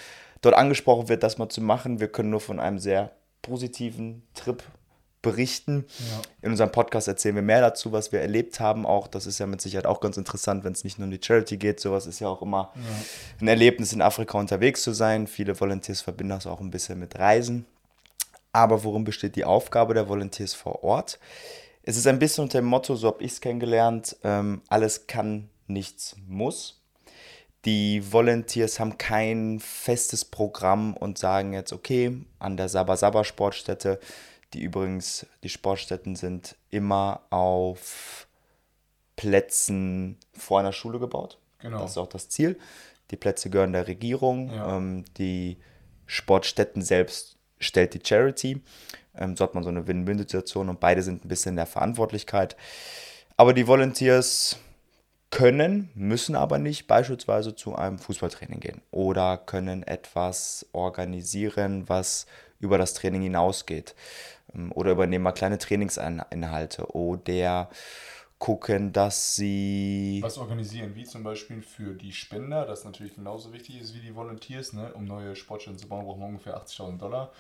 dort 0.43 0.55
angesprochen 0.55 1.09
wird, 1.09 1.23
das 1.23 1.39
mal 1.39 1.50
zu 1.50 1.62
machen, 1.62 2.00
wir 2.00 2.07
können 2.07 2.29
nur 2.29 2.39
von 2.39 2.59
einem 2.59 2.77
sehr 2.77 3.12
positiven 3.41 4.23
Trip 4.35 4.63
berichten. 5.23 5.85
Ja. 6.00 6.21
In 6.41 6.51
unserem 6.51 6.71
Podcast 6.71 7.07
erzählen 7.07 7.35
wir 7.35 7.41
mehr 7.41 7.62
dazu, 7.62 7.91
was 7.91 8.12
wir 8.12 8.21
erlebt 8.21 8.59
haben. 8.59 8.85
Auch 8.85 9.07
das 9.07 9.25
ist 9.25 9.39
ja 9.39 9.47
mit 9.47 9.62
Sicherheit 9.62 9.85
auch 9.85 10.01
ganz 10.01 10.17
interessant, 10.17 10.63
wenn 10.63 10.73
es 10.73 10.83
nicht 10.83 11.00
nur 11.00 11.05
um 11.05 11.12
die 11.12 11.19
Charity 11.21 11.57
geht. 11.57 11.79
Sowas 11.79 12.05
ist 12.05 12.19
ja 12.19 12.27
auch 12.27 12.41
immer 12.41 12.73
ein 13.39 13.47
Erlebnis, 13.47 13.93
in 13.93 14.01
Afrika 14.01 14.38
unterwegs 14.38 14.83
zu 14.83 14.91
sein. 14.91 15.27
Viele 15.27 15.59
Volunteers 15.59 16.01
verbinden 16.01 16.31
das 16.31 16.45
auch 16.45 16.59
ein 16.59 16.71
bisschen 16.71 17.00
mit 17.00 17.17
Reisen. 17.17 17.65
Aber 18.51 18.83
worin 18.83 19.03
besteht 19.03 19.35
die 19.35 19.45
Aufgabe 19.45 19.93
der 19.93 20.09
Volunteers 20.09 20.53
vor 20.53 20.83
Ort? 20.83 21.19
es 21.83 21.97
ist 21.97 22.07
ein 22.07 22.19
bisschen 22.19 22.43
unter 22.43 22.59
dem 22.59 22.65
Motto, 22.65 22.95
so 22.95 23.07
habe 23.07 23.23
ich 23.23 23.33
es 23.33 23.41
kennengelernt, 23.41 24.15
ähm, 24.23 24.62
alles 24.69 25.05
kann, 25.05 25.50
nichts 25.67 26.15
muss. 26.27 26.81
Die 27.65 28.12
Volunteers 28.12 28.79
haben 28.79 28.98
kein 28.98 29.60
festes 29.60 30.25
Programm 30.25 30.96
und 30.96 31.17
sagen 31.17 31.53
jetzt, 31.53 31.72
okay, 31.72 32.17
an 32.39 32.58
der 32.58 32.67
Saba 32.67 32.98
Saba 32.98 33.24
Sportstätte, 33.24 34.00
die 34.53 34.62
übrigens, 34.62 35.25
die 35.43 35.50
Sportstätten 35.50 36.15
sind 36.15 36.55
immer 36.70 37.22
auf 37.29 38.27
Plätzen 39.15 40.17
vor 40.34 40.60
einer 40.60 40.74
Schule 40.74 41.00
gebaut. 41.00 41.38
Genau. 41.60 41.79
Das 41.79 41.91
ist 41.91 41.98
auch 41.98 42.08
das 42.08 42.27
Ziel. 42.29 42.60
Die 43.12 43.15
Plätze 43.15 43.50
gehören 43.50 43.74
der 43.74 43.88
Regierung. 43.88 44.51
Ja. 44.51 44.77
Ähm, 44.77 45.05
die 45.17 45.58
Sportstätten 46.05 46.82
selbst 46.82 47.38
stellt 47.60 47.93
die 47.93 48.01
Charity. 48.05 48.62
Ähm, 49.15 49.38
so 49.38 49.43
hat 49.43 49.55
man 49.55 49.63
so 49.63 49.70
eine 49.70 49.88
Win-Win-Situation 49.88 50.67
und 50.70 50.79
beide 50.79 51.01
sind 51.01 51.24
ein 51.24 51.29
bisschen 51.29 51.51
in 51.51 51.58
der 51.58 51.65
Verantwortlichkeit. 51.65 52.58
Aber 53.38 53.53
die 53.53 53.67
Volunteers 53.67 54.58
können, 55.33 55.89
müssen 55.95 56.35
aber 56.35 56.59
nicht 56.59 56.85
beispielsweise 56.85 57.55
zu 57.55 57.75
einem 57.75 57.97
Fußballtraining 57.97 58.59
gehen 58.59 58.81
oder 58.91 59.39
können 59.39 59.81
etwas 59.81 60.67
organisieren, 60.73 61.89
was 61.89 62.27
über 62.59 62.77
das 62.77 62.93
Training 62.93 63.23
hinausgeht. 63.23 63.95
Ähm, 64.53 64.71
oder 64.73 64.91
übernehmen 64.91 65.23
mal 65.23 65.31
kleine 65.31 65.57
Trainingsinhalte 65.57 66.85
oder 66.95 67.67
gucken, 68.37 68.93
dass 68.93 69.35
sie. 69.35 70.19
Was 70.21 70.37
organisieren, 70.37 70.93
wie 70.93 71.03
zum 71.03 71.23
Beispiel 71.23 71.63
für 71.63 71.95
die 71.95 72.11
Spender, 72.11 72.67
das 72.67 72.85
natürlich 72.85 73.15
genauso 73.15 73.53
wichtig 73.53 73.81
ist 73.81 73.95
wie 73.95 74.01
die 74.01 74.15
Volunteers, 74.15 74.73
ne? 74.73 74.93
um 74.93 75.05
neue 75.05 75.35
Sportstätten 75.35 75.79
zu 75.79 75.87
bauen, 75.87 76.05
brauchen 76.05 76.19
wir 76.19 76.27
ungefähr 76.27 76.61
80.000 76.61 76.97
Dollar. 76.99 77.31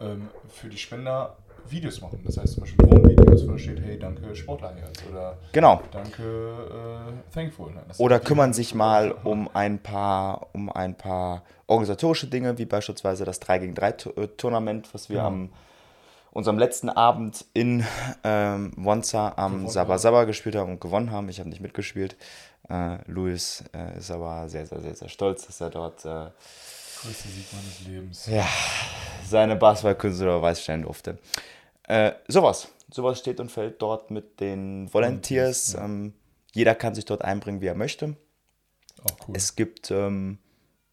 Ähm, 0.00 0.30
für 0.48 0.70
die 0.70 0.78
Spender 0.78 1.36
Videos 1.68 2.00
machen. 2.00 2.20
Das 2.24 2.36
heißt 2.36 2.54
zum 2.54 2.62
Beispiel 2.62 2.86
Drohnenvideos, 2.86 3.46
wo 3.46 3.52
da 3.52 3.58
steht, 3.58 3.80
hey, 3.80 3.98
danke 3.98 4.34
Sportlerherz 4.34 5.02
oder 5.10 5.38
genau. 5.52 5.82
danke 5.90 6.22
äh, 6.22 7.34
Thankful. 7.34 7.72
oder 7.98 8.20
kümmern 8.20 8.52
sich 8.52 8.74
mal 8.74 9.12
um 9.12 9.48
ein 9.54 9.78
paar, 9.78 10.48
um 10.52 10.70
ein 10.70 10.94
paar 10.96 11.42
organisatorische 11.66 12.26
Dinge, 12.26 12.58
wie 12.58 12.66
beispielsweise 12.66 13.24
das 13.24 13.40
3 13.40 13.58
gegen 13.58 13.74
3 13.74 13.88
äh, 13.88 14.28
Tournament, 14.36 14.92
was 14.92 15.08
wir 15.08 15.16
genau. 15.16 15.28
am 15.28 15.50
unserem 16.32 16.58
letzten 16.58 16.88
Abend 16.88 17.44
in 17.54 17.86
ähm, 18.24 18.72
Wonza 18.76 19.34
am 19.36 19.68
Saba 19.68 19.98
Saba 19.98 20.24
gespielt 20.24 20.56
haben 20.56 20.72
und 20.72 20.80
gewonnen 20.80 21.12
haben. 21.12 21.28
Ich 21.28 21.38
habe 21.38 21.48
nicht 21.48 21.60
mitgespielt. 21.60 22.16
Äh, 22.68 22.98
Luis 23.06 23.62
äh, 23.72 23.98
ist 23.98 24.10
aber 24.10 24.48
sehr, 24.48 24.66
sehr, 24.66 24.80
sehr, 24.80 24.94
sehr 24.96 25.08
stolz, 25.08 25.46
dass 25.46 25.60
er 25.60 25.70
dort 25.70 26.04
äh, 26.04 26.26
größte 27.02 27.28
Sieg 27.28 27.46
meines 27.52 27.86
Lebens. 27.86 28.26
Ja, 28.26 28.46
seine 29.28 29.56
Basketballkünste 29.56 30.42
Weiß 30.42 30.62
stellen 30.62 30.82
durfte. 30.82 31.18
Äh, 31.84 32.12
sowas. 32.28 32.68
Sowas 32.92 33.18
steht 33.18 33.40
und 33.40 33.50
fällt 33.50 33.80
dort 33.82 34.10
mit 34.10 34.40
den 34.40 34.92
Volunteers. 34.92 35.74
Ja. 35.74 35.84
Ähm, 35.84 36.14
jeder 36.52 36.74
kann 36.74 36.94
sich 36.94 37.04
dort 37.04 37.22
einbringen, 37.22 37.60
wie 37.60 37.66
er 37.66 37.74
möchte. 37.74 38.16
Auch 39.02 39.28
cool. 39.28 39.36
Es 39.36 39.56
gibt, 39.56 39.90
ähm, 39.90 40.38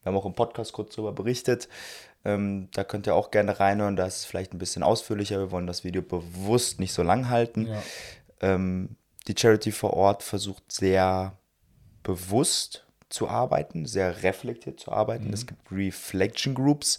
wir 0.02 0.10
haben 0.10 0.16
auch 0.16 0.26
im 0.26 0.34
Podcast 0.34 0.72
kurz 0.72 0.94
darüber 0.94 1.12
berichtet, 1.12 1.68
ähm, 2.24 2.68
da 2.72 2.84
könnt 2.84 3.06
ihr 3.06 3.14
auch 3.14 3.30
gerne 3.30 3.58
reinhören, 3.58 3.96
das 3.96 4.18
ist 4.18 4.24
vielleicht 4.26 4.52
ein 4.54 4.58
bisschen 4.58 4.82
ausführlicher. 4.82 5.38
Wir 5.38 5.50
wollen 5.50 5.66
das 5.66 5.82
Video 5.82 6.02
bewusst 6.02 6.78
nicht 6.78 6.92
so 6.92 7.02
lang 7.02 7.28
halten. 7.28 7.66
Ja. 7.66 7.82
Ähm, 8.40 8.96
die 9.26 9.34
Charity 9.36 9.72
vor 9.72 9.94
Ort 9.94 10.22
versucht 10.22 10.70
sehr 10.70 11.36
bewusst 12.02 12.86
zu 13.08 13.28
arbeiten, 13.28 13.86
sehr 13.86 14.22
reflektiert 14.22 14.80
zu 14.80 14.92
arbeiten. 14.92 15.28
Mhm. 15.28 15.34
Es 15.34 15.46
gibt 15.46 15.60
Reflection 15.70 16.54
Groups, 16.54 16.98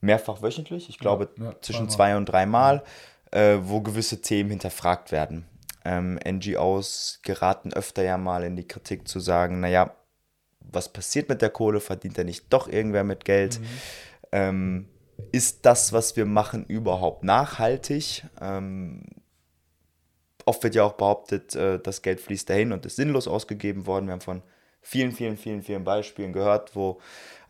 mehrfach 0.00 0.42
wöchentlich, 0.42 0.88
ich 0.88 0.98
glaube 0.98 1.28
ja, 1.38 1.54
zwischen 1.60 1.88
zwei 1.88 2.16
und 2.16 2.26
drei 2.26 2.46
Mal, 2.46 2.82
äh, 3.30 3.58
wo 3.62 3.80
gewisse 3.80 4.20
Themen 4.20 4.50
hinterfragt 4.50 5.12
werden. 5.12 5.44
Ähm, 5.84 6.18
NGOs 6.26 7.20
geraten 7.22 7.72
öfter 7.72 8.02
ja 8.02 8.18
mal 8.18 8.44
in 8.44 8.56
die 8.56 8.66
Kritik 8.66 9.08
zu 9.08 9.20
sagen, 9.20 9.60
naja, 9.60 9.94
was 10.60 10.92
passiert 10.92 11.28
mit 11.28 11.42
der 11.42 11.50
Kohle? 11.50 11.80
Verdient 11.80 12.18
er 12.18 12.24
nicht 12.24 12.46
doch 12.50 12.68
irgendwer 12.68 13.04
mit 13.04 13.24
Geld? 13.24 13.60
Mhm. 13.60 13.66
Ähm, 14.32 14.88
ist 15.32 15.66
das, 15.66 15.92
was 15.92 16.16
wir 16.16 16.26
machen, 16.26 16.64
überhaupt 16.66 17.24
nachhaltig? 17.24 18.24
Ähm, 18.40 19.04
oft 20.44 20.62
wird 20.62 20.74
ja 20.74 20.84
auch 20.84 20.94
behauptet, 20.94 21.54
äh, 21.54 21.78
das 21.78 22.02
Geld 22.02 22.20
fließt 22.20 22.48
dahin 22.48 22.72
und 22.72 22.86
ist 22.86 22.96
sinnlos 22.96 23.28
ausgegeben 23.28 23.86
worden. 23.86 24.06
Wir 24.06 24.12
haben 24.12 24.20
von 24.20 24.42
vielen, 24.82 25.12
vielen, 25.12 25.36
vielen, 25.36 25.62
vielen 25.62 25.84
Beispielen 25.84 26.32
gehört, 26.32 26.74
wo 26.74 27.00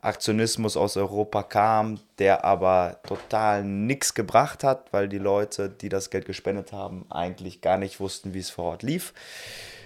Aktionismus 0.01 0.77
aus 0.77 0.97
Europa 0.97 1.43
kam, 1.43 1.99
der 2.17 2.43
aber 2.43 2.99
total 3.03 3.63
nichts 3.63 4.13
gebracht 4.13 4.63
hat, 4.63 4.91
weil 4.91 5.07
die 5.07 5.19
Leute, 5.19 5.69
die 5.69 5.89
das 5.89 6.09
Geld 6.09 6.25
gespendet 6.25 6.73
haben, 6.73 7.05
eigentlich 7.09 7.61
gar 7.61 7.77
nicht 7.77 7.99
wussten, 7.99 8.33
wie 8.33 8.39
es 8.39 8.49
vor 8.49 8.65
Ort 8.65 8.83
lief. 8.83 9.13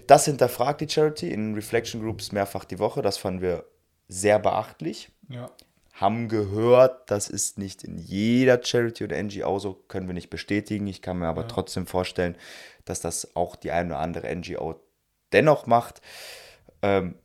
Das 0.08 0.26
hinterfragt 0.26 0.82
die 0.82 0.90
Charity 0.90 1.32
in 1.32 1.56
Reflection 1.56 2.02
Groups 2.02 2.32
mehrfach 2.32 2.66
die 2.66 2.80
Woche. 2.80 3.02
Das 3.02 3.18
fanden 3.18 3.42
wir 3.42 3.66
sehr 4.08 4.40
beachtlich. 4.40 5.10
Ja 5.28 5.50
haben 5.96 6.28
gehört, 6.28 7.10
das 7.10 7.30
ist 7.30 7.58
nicht 7.58 7.84
in 7.84 7.98
jeder 7.98 8.62
Charity 8.62 9.06
oder 9.06 9.22
NGO 9.22 9.60
so, 9.60 9.74
können 9.88 10.08
wir 10.08 10.14
nicht 10.14 10.30
bestätigen. 10.30 10.86
Ich 10.88 11.02
kann 11.02 11.20
mir 11.20 11.28
aber 11.28 11.44
ja. 11.44 11.48
trotzdem 11.48 11.88
vorstellen, 11.88 12.36
dass 12.84 13.00
das 13.00 13.36
auch 13.36 13.56
die 13.56 13.72
eine 13.72 13.92
oder 13.92 14.00
andere 14.00 14.36
NGO 14.36 14.76
dennoch 15.32 15.68
macht. 15.68 16.02
Ähm, 16.82 17.16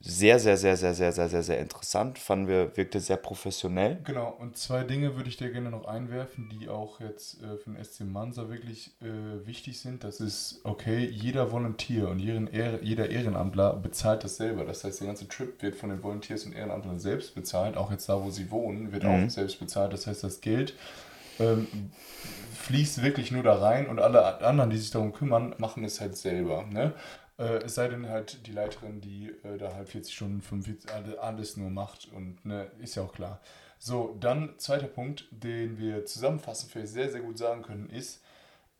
sehr, 0.00 0.38
sehr, 0.38 0.56
sehr, 0.56 0.76
sehr, 0.76 0.94
sehr, 0.94 1.12
sehr, 1.12 1.28
sehr, 1.28 1.42
sehr 1.42 1.58
interessant. 1.58 2.18
Fanden 2.18 2.48
wir, 2.48 2.76
wirkte 2.76 3.00
sehr 3.00 3.16
professionell. 3.16 3.98
Genau, 4.04 4.36
und 4.38 4.56
zwei 4.56 4.84
Dinge 4.84 5.16
würde 5.16 5.28
ich 5.28 5.36
dir 5.36 5.50
gerne 5.50 5.70
noch 5.70 5.86
einwerfen, 5.86 6.48
die 6.48 6.68
auch 6.68 7.00
jetzt 7.00 7.42
äh, 7.42 7.56
für 7.56 7.70
den 7.70 7.82
SC 7.82 8.00
Mansa 8.00 8.48
wirklich 8.48 8.92
äh, 9.00 9.46
wichtig 9.46 9.80
sind. 9.80 10.04
Das 10.04 10.20
ist, 10.20 10.60
okay, 10.64 11.04
jeder 11.04 11.50
Volontier 11.50 12.08
und 12.08 12.18
jeder 12.18 13.10
Ehrenamtler 13.10 13.74
bezahlt 13.74 14.24
das 14.24 14.36
selber. 14.36 14.64
Das 14.64 14.84
heißt, 14.84 15.00
der 15.00 15.08
ganze 15.08 15.28
Trip 15.28 15.60
wird 15.62 15.76
von 15.76 15.90
den 15.90 16.02
Volunteers 16.02 16.44
und 16.44 16.54
Ehrenamtlern 16.54 16.98
selbst 16.98 17.34
bezahlt. 17.34 17.76
Auch 17.76 17.90
jetzt 17.90 18.08
da, 18.08 18.22
wo 18.22 18.30
sie 18.30 18.50
wohnen, 18.50 18.92
wird 18.92 19.04
mhm. 19.04 19.26
auch 19.26 19.30
selbst 19.30 19.58
bezahlt. 19.58 19.92
Das 19.92 20.06
heißt, 20.06 20.22
das 20.22 20.40
Geld 20.40 20.74
ähm, 21.38 21.66
fließt 22.54 23.02
wirklich 23.02 23.30
nur 23.30 23.42
da 23.42 23.54
rein 23.54 23.86
und 23.86 24.00
alle 24.00 24.40
anderen, 24.42 24.70
die 24.70 24.78
sich 24.78 24.90
darum 24.90 25.12
kümmern, 25.12 25.54
machen 25.58 25.84
es 25.84 26.00
halt 26.00 26.16
selber. 26.16 26.64
Ne? 26.70 26.92
Äh, 27.38 27.64
es 27.64 27.74
sei 27.74 27.88
denn 27.88 28.08
halt 28.08 28.46
die 28.46 28.52
Leiterin, 28.52 29.00
die 29.00 29.32
äh, 29.44 29.58
da 29.58 29.74
halt 29.74 29.88
40 29.88 30.14
Stunden, 30.14 30.42
45, 30.42 31.20
alles 31.20 31.56
nur 31.56 31.70
macht 31.70 32.10
und 32.12 32.44
ne, 32.44 32.70
ist 32.78 32.94
ja 32.96 33.02
auch 33.02 33.12
klar. 33.12 33.40
So, 33.78 34.16
dann 34.20 34.54
zweiter 34.58 34.86
Punkt, 34.86 35.26
den 35.30 35.78
wir 35.78 36.06
zusammenfassend 36.06 36.72
vielleicht 36.72 36.92
sehr, 36.92 37.10
sehr 37.10 37.20
gut 37.20 37.36
sagen 37.36 37.62
können, 37.62 37.90
ist, 37.90 38.22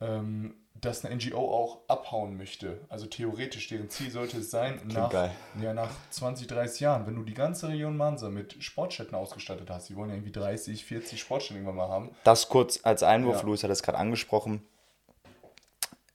ähm, 0.00 0.54
dass 0.80 1.04
eine 1.04 1.14
NGO 1.14 1.38
auch 1.38 1.80
abhauen 1.88 2.36
möchte. 2.36 2.80
Also 2.88 3.06
theoretisch, 3.06 3.68
deren 3.68 3.88
Ziel 3.88 4.10
sollte 4.10 4.38
es 4.38 4.50
sein, 4.50 4.80
nach, 4.84 5.12
ja, 5.60 5.72
nach 5.72 5.90
20, 6.10 6.46
30 6.48 6.80
Jahren, 6.80 7.06
wenn 7.06 7.14
du 7.14 7.22
die 7.22 7.34
ganze 7.34 7.68
Region 7.68 7.96
Mansa 7.96 8.28
mit 8.28 8.62
Sportstätten 8.62 9.14
ausgestattet 9.14 9.70
hast, 9.70 9.88
die 9.88 9.96
wollen 9.96 10.10
ja 10.10 10.16
irgendwie 10.16 10.32
30, 10.32 10.84
40 10.84 11.20
Sportstätten 11.20 11.62
irgendwann 11.62 11.76
mal 11.76 11.88
haben. 11.88 12.10
Das 12.24 12.48
kurz 12.48 12.80
als 12.82 13.02
Einwurf, 13.02 13.38
ja. 13.38 13.46
Louis 13.46 13.62
hat 13.62 13.70
es 13.70 13.82
gerade 13.82 13.98
angesprochen 13.98 14.62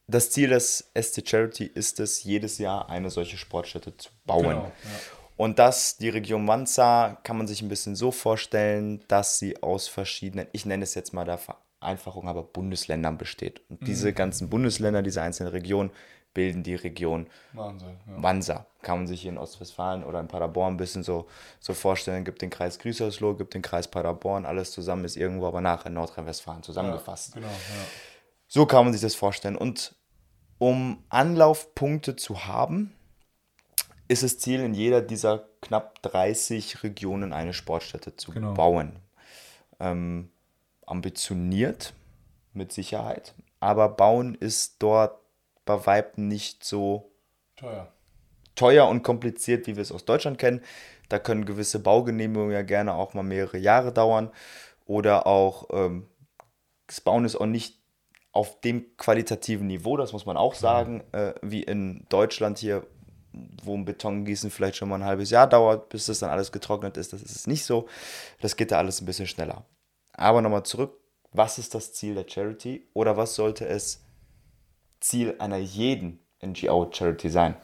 das 0.06 0.30
Ziel 0.30 0.50
des 0.50 0.90
SC 1.00 1.26
Charity 1.26 1.64
ist 1.64 2.00
es, 2.00 2.24
jedes 2.24 2.58
Jahr 2.58 2.88
eine 2.88 3.10
solche 3.10 3.36
Sportstätte 3.36 3.96
zu 3.96 4.10
bauen. 4.24 4.42
Genau, 4.42 4.64
ja. 4.64 4.90
Und 5.36 5.58
das, 5.58 5.96
die 5.96 6.08
Region 6.08 6.44
Manza, 6.44 7.18
kann 7.24 7.36
man 7.36 7.46
sich 7.46 7.62
ein 7.62 7.68
bisschen 7.68 7.96
so 7.96 8.10
vorstellen, 8.10 9.02
dass 9.08 9.38
sie 9.38 9.62
aus 9.62 9.88
verschiedenen, 9.88 10.46
ich 10.52 10.66
nenne 10.66 10.84
es 10.84 10.94
jetzt 10.94 11.12
mal 11.12 11.24
der 11.24 11.38
Vereinfachung, 11.38 12.28
aber 12.28 12.42
Bundesländern 12.42 13.18
besteht. 13.18 13.62
Und 13.68 13.80
mhm. 13.80 13.86
diese 13.86 14.12
ganzen 14.12 14.50
Bundesländer, 14.50 15.02
diese 15.02 15.22
einzelnen 15.22 15.52
Regionen, 15.52 15.90
bilden 16.34 16.62
die 16.62 16.74
Region 16.74 17.26
Mansa. 17.52 17.86
Ja. 17.86 18.18
Mansa. 18.18 18.66
Kann 18.82 18.98
man 18.98 19.06
sich 19.06 19.22
hier 19.22 19.32
in 19.32 19.38
Ostwestfalen 19.38 20.02
oder 20.02 20.18
in 20.20 20.28
Paderborn 20.28 20.74
ein 20.74 20.76
bisschen 20.76 21.02
so, 21.02 21.28
so 21.60 21.74
vorstellen. 21.74 22.24
Gibt 22.24 22.42
den 22.42 22.50
Kreis 22.50 22.78
Grüßersloh, 22.78 23.34
gibt 23.34 23.54
den 23.54 23.62
Kreis 23.62 23.88
Paderborn, 23.88 24.46
alles 24.46 24.70
zusammen 24.72 25.04
ist 25.04 25.16
irgendwo 25.16 25.46
aber 25.46 25.60
nach 25.60 25.86
in 25.86 25.94
Nordrhein-Westfalen 25.94 26.62
zusammengefasst. 26.62 27.34
Ja, 27.34 27.40
genau, 27.40 27.52
ja. 27.52 27.86
So 28.54 28.66
kann 28.66 28.84
man 28.84 28.92
sich 28.92 29.00
das 29.00 29.14
vorstellen. 29.14 29.56
Und 29.56 29.94
um 30.58 31.02
Anlaufpunkte 31.08 32.16
zu 32.16 32.44
haben, 32.44 32.92
ist 34.08 34.22
das 34.22 34.38
Ziel, 34.38 34.60
in 34.60 34.74
jeder 34.74 35.00
dieser 35.00 35.48
knapp 35.62 36.02
30 36.02 36.82
Regionen 36.82 37.32
eine 37.32 37.54
Sportstätte 37.54 38.14
zu 38.14 38.30
genau. 38.30 38.52
bauen. 38.52 38.98
Ähm, 39.80 40.28
ambitioniert, 40.84 41.94
mit 42.52 42.72
Sicherheit. 42.72 43.32
Aber 43.58 43.88
bauen 43.88 44.34
ist 44.34 44.82
dort 44.82 45.18
bei 45.64 45.86
Weitem 45.86 46.28
nicht 46.28 46.62
so 46.62 47.10
teuer. 47.56 47.90
teuer 48.54 48.86
und 48.86 49.02
kompliziert, 49.02 49.66
wie 49.66 49.76
wir 49.76 49.82
es 49.82 49.92
aus 49.92 50.04
Deutschland 50.04 50.36
kennen. 50.36 50.60
Da 51.08 51.18
können 51.18 51.46
gewisse 51.46 51.78
Baugenehmigungen 51.78 52.52
ja 52.52 52.60
gerne 52.60 52.92
auch 52.96 53.14
mal 53.14 53.22
mehrere 53.22 53.56
Jahre 53.56 53.94
dauern. 53.94 54.30
Oder 54.84 55.26
auch 55.26 55.70
ähm, 55.72 56.06
das 56.86 57.00
Bauen 57.00 57.24
ist 57.24 57.36
auch 57.36 57.46
nicht 57.46 57.81
auf 58.32 58.60
dem 58.62 58.96
qualitativen 58.96 59.66
Niveau, 59.66 59.96
das 59.96 60.12
muss 60.12 60.26
man 60.26 60.36
auch 60.36 60.54
sagen, 60.54 61.04
äh, 61.12 61.34
wie 61.42 61.62
in 61.62 62.06
Deutschland 62.08 62.58
hier, 62.58 62.86
wo 63.62 63.74
ein 63.74 63.84
Betongießen 63.84 64.50
vielleicht 64.50 64.76
schon 64.76 64.88
mal 64.88 64.96
ein 64.96 65.04
halbes 65.04 65.30
Jahr 65.30 65.46
dauert, 65.46 65.90
bis 65.90 66.06
das 66.06 66.18
dann 66.18 66.30
alles 66.30 66.50
getrocknet 66.50 66.96
ist. 66.96 67.12
Das 67.12 67.22
ist 67.22 67.46
nicht 67.46 67.64
so. 67.64 67.88
Das 68.40 68.56
geht 68.56 68.72
da 68.72 68.78
alles 68.78 69.00
ein 69.00 69.06
bisschen 69.06 69.26
schneller. 69.26 69.64
Aber 70.14 70.40
nochmal 70.40 70.64
zurück, 70.64 70.98
was 71.32 71.58
ist 71.58 71.74
das 71.74 71.92
Ziel 71.92 72.14
der 72.14 72.26
Charity 72.28 72.88
oder 72.94 73.16
was 73.16 73.34
sollte 73.34 73.66
es 73.66 74.02
Ziel 75.00 75.36
einer 75.38 75.58
jeden 75.58 76.18
NGO-Charity 76.42 77.30
sein? 77.30 77.56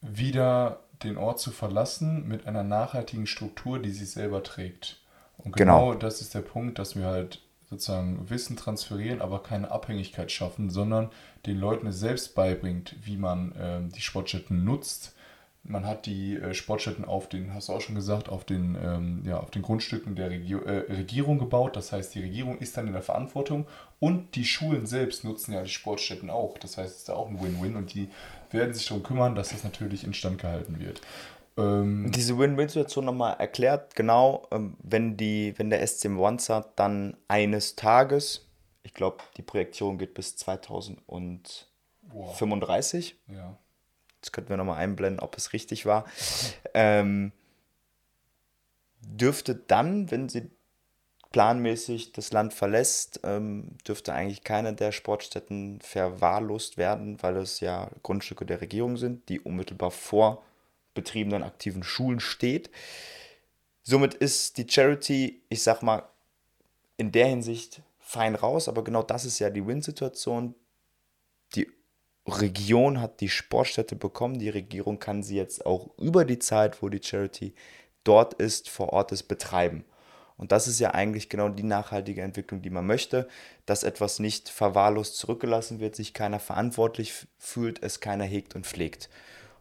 Wieder 0.00 0.80
den 1.02 1.16
Ort 1.16 1.40
zu 1.40 1.50
verlassen 1.50 2.26
mit 2.26 2.46
einer 2.46 2.62
nachhaltigen 2.62 3.26
Struktur, 3.26 3.80
die 3.80 3.90
sich 3.90 4.10
selber 4.10 4.42
trägt. 4.42 5.00
Und 5.38 5.56
genau, 5.56 5.90
genau. 5.90 5.94
das 5.94 6.20
ist 6.20 6.34
der 6.34 6.40
Punkt, 6.40 6.78
dass 6.78 6.96
wir 6.96 7.06
halt 7.06 7.42
sozusagen 7.68 8.30
Wissen 8.30 8.56
transferieren, 8.56 9.20
aber 9.20 9.42
keine 9.42 9.70
Abhängigkeit 9.70 10.30
schaffen, 10.30 10.70
sondern 10.70 11.10
den 11.46 11.58
Leuten 11.58 11.88
es 11.88 11.98
selbst 11.98 12.34
beibringt, 12.34 12.96
wie 13.02 13.16
man 13.16 13.54
ähm, 13.58 13.90
die 13.90 14.00
Sportstätten 14.00 14.64
nutzt. 14.64 15.14
Man 15.64 15.84
hat 15.84 16.06
die 16.06 16.36
äh, 16.36 16.54
Sportstätten 16.54 17.04
auf 17.04 17.28
den, 17.28 17.52
hast 17.52 17.68
du 17.68 17.72
auch 17.72 17.80
schon 17.80 17.96
gesagt, 17.96 18.28
auf 18.28 18.44
den, 18.44 18.78
ähm, 18.80 19.22
ja, 19.26 19.40
auf 19.40 19.50
den 19.50 19.62
Grundstücken 19.62 20.14
der 20.14 20.30
Regio 20.30 20.60
äh, 20.60 20.92
Regierung 20.92 21.38
gebaut. 21.38 21.74
Das 21.74 21.90
heißt, 21.90 22.14
die 22.14 22.20
Regierung 22.20 22.58
ist 22.58 22.76
dann 22.76 22.86
in 22.86 22.92
der 22.92 23.02
Verantwortung 23.02 23.66
und 23.98 24.36
die 24.36 24.44
Schulen 24.44 24.86
selbst 24.86 25.24
nutzen 25.24 25.52
ja 25.52 25.62
die 25.62 25.68
Sportstätten 25.68 26.30
auch. 26.30 26.58
Das 26.58 26.78
heißt, 26.78 26.90
es 26.90 26.98
ist 26.98 27.08
da 27.08 27.14
auch 27.14 27.28
ein 27.28 27.42
Win-Win 27.42 27.74
und 27.74 27.94
die 27.94 28.08
werden 28.52 28.74
sich 28.74 28.86
darum 28.86 29.02
kümmern, 29.02 29.34
dass 29.34 29.48
das 29.48 29.64
natürlich 29.64 30.04
instand 30.04 30.40
gehalten 30.40 30.78
wird. 30.78 31.00
Ähm, 31.56 32.10
Diese 32.12 32.38
Win-Win-Situation 32.38 33.04
nochmal 33.04 33.36
erklärt, 33.38 33.94
genau, 33.94 34.46
ähm, 34.50 34.76
wenn, 34.82 35.16
die, 35.16 35.54
wenn 35.56 35.70
der 35.70 35.86
SC 35.86 36.08
Monza 36.08 36.72
dann 36.76 37.16
eines 37.28 37.76
Tages, 37.76 38.48
ich 38.82 38.94
glaube, 38.94 39.18
die 39.36 39.42
Projektion 39.42 39.98
geht 39.98 40.14
bis 40.14 40.36
2035. 40.36 43.16
Wow. 43.26 43.36
Ja. 43.36 43.56
Jetzt 44.16 44.32
könnten 44.32 44.50
wir 44.50 44.56
nochmal 44.56 44.78
einblenden, 44.78 45.20
ob 45.20 45.36
es 45.36 45.52
richtig 45.52 45.86
war. 45.86 46.04
ähm, 46.74 47.32
dürfte 49.00 49.54
dann, 49.54 50.10
wenn 50.10 50.28
sie 50.28 50.50
planmäßig 51.32 52.12
das 52.12 52.32
Land 52.32 52.54
verlässt, 52.54 53.20
ähm, 53.24 53.76
dürfte 53.86 54.14
eigentlich 54.14 54.42
keine 54.42 54.74
der 54.74 54.92
Sportstätten 54.92 55.80
verwahrlost 55.80 56.76
werden, 56.76 57.22
weil 57.22 57.36
es 57.36 57.60
ja 57.60 57.90
Grundstücke 58.02 58.46
der 58.46 58.60
Regierung 58.60 58.96
sind, 58.96 59.28
die 59.28 59.40
unmittelbar 59.40 59.90
vor 59.90 60.42
betriebenen 60.96 61.44
aktiven 61.44 61.84
Schulen 61.84 62.18
steht. 62.18 62.70
Somit 63.84 64.14
ist 64.14 64.58
die 64.58 64.66
Charity, 64.68 65.42
ich 65.48 65.62
sag 65.62 65.82
mal, 65.82 66.02
in 66.96 67.12
der 67.12 67.26
Hinsicht 67.26 67.82
fein 68.00 68.34
raus, 68.34 68.68
aber 68.68 68.82
genau 68.82 69.04
das 69.04 69.24
ist 69.24 69.38
ja 69.38 69.50
die 69.50 69.64
Win-Situation. 69.64 70.56
Die 71.54 71.68
Region 72.26 73.00
hat 73.00 73.20
die 73.20 73.28
Sportstätte 73.28 73.94
bekommen, 73.94 74.38
die 74.38 74.48
Regierung 74.48 74.98
kann 74.98 75.22
sie 75.22 75.36
jetzt 75.36 75.64
auch 75.64 75.90
über 75.98 76.24
die 76.24 76.40
Zeit, 76.40 76.82
wo 76.82 76.88
die 76.88 77.02
Charity 77.02 77.54
dort 78.02 78.34
ist, 78.34 78.68
vor 78.68 78.92
Ort 78.92 79.12
ist, 79.12 79.24
betreiben. 79.24 79.84
Und 80.36 80.52
das 80.52 80.68
ist 80.68 80.80
ja 80.80 80.90
eigentlich 80.90 81.28
genau 81.28 81.48
die 81.48 81.62
nachhaltige 81.62 82.22
Entwicklung, 82.22 82.60
die 82.60 82.70
man 82.70 82.86
möchte, 82.86 83.28
dass 83.64 83.84
etwas 83.84 84.18
nicht 84.18 84.48
verwahrlost 84.48 85.16
zurückgelassen 85.16 85.80
wird, 85.80 85.96
sich 85.96 86.12
keiner 86.12 86.40
verantwortlich 86.40 87.26
fühlt, 87.38 87.82
es 87.82 88.00
keiner 88.00 88.24
hegt 88.24 88.54
und 88.54 88.66
pflegt. 88.66 89.08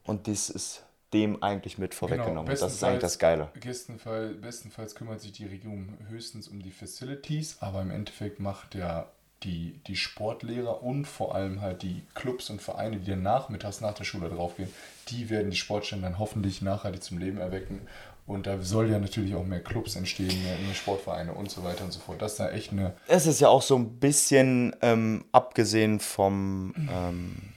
Und 0.04 0.28
das 0.28 0.50
ist 0.50 0.85
dem 1.16 1.42
eigentlich 1.42 1.78
mit 1.78 1.96
vorweggenommen. 1.96 2.46
Genau, 2.46 2.60
das 2.60 2.74
ist 2.74 2.84
eigentlich 2.84 3.00
das 3.00 3.18
Geile. 3.18 3.50
Bestenfalls, 3.60 4.40
bestenfalls 4.40 4.94
kümmert 4.94 5.22
sich 5.22 5.32
die 5.32 5.46
Regierung 5.46 5.98
höchstens 6.10 6.48
um 6.48 6.62
die 6.62 6.72
Facilities, 6.72 7.58
aber 7.62 7.82
im 7.82 7.90
Endeffekt 7.90 8.40
macht 8.40 8.76
ja 8.76 9.08
die, 9.44 9.80
die 9.88 9.96
Sportlehrer 9.96 10.84
und 10.84 11.06
vor 11.06 11.36
allem 11.36 11.62
halt 11.62 11.84
die 11.84 12.04
Clubs 12.16 12.50
und 12.50 12.62
Vereine, 12.62 12.98
die 12.98 13.10
dann 13.10 13.24
nachmittags 13.24 13.80
nach 13.80 13.94
der 13.94 14.04
Schule 14.04 14.30
draufgehen, 14.30 14.70
die 15.10 15.30
werden 15.30 15.52
die 15.52 15.58
Sportstände 15.58 16.04
dann 16.04 16.20
hoffentlich 16.20 16.62
nachhaltig 16.62 17.04
zum 17.04 17.18
Leben 17.18 17.38
erwecken. 17.38 17.82
Und 18.28 18.48
da 18.48 18.60
soll 18.60 18.90
ja 18.90 18.98
natürlich 18.98 19.36
auch 19.36 19.46
mehr 19.46 19.60
Clubs 19.60 19.96
entstehen, 19.96 20.44
mehr, 20.44 20.58
mehr 20.58 20.74
Sportvereine 20.74 21.34
und 21.34 21.52
so 21.52 21.64
weiter 21.64 21.84
und 21.84 21.94
so 21.94 22.00
fort. 22.00 22.22
Das 22.22 22.34
ist 22.34 22.40
da 22.40 22.50
echt 22.50 22.72
eine. 22.72 22.96
Es 23.08 23.28
ist 23.28 23.40
ja 23.40 23.50
auch 23.50 23.62
so 23.62 23.76
ein 23.76 24.00
bisschen 24.00 24.76
ähm, 24.82 25.26
abgesehen 25.32 26.00
vom. 26.00 26.74
Ähm, 26.92 27.55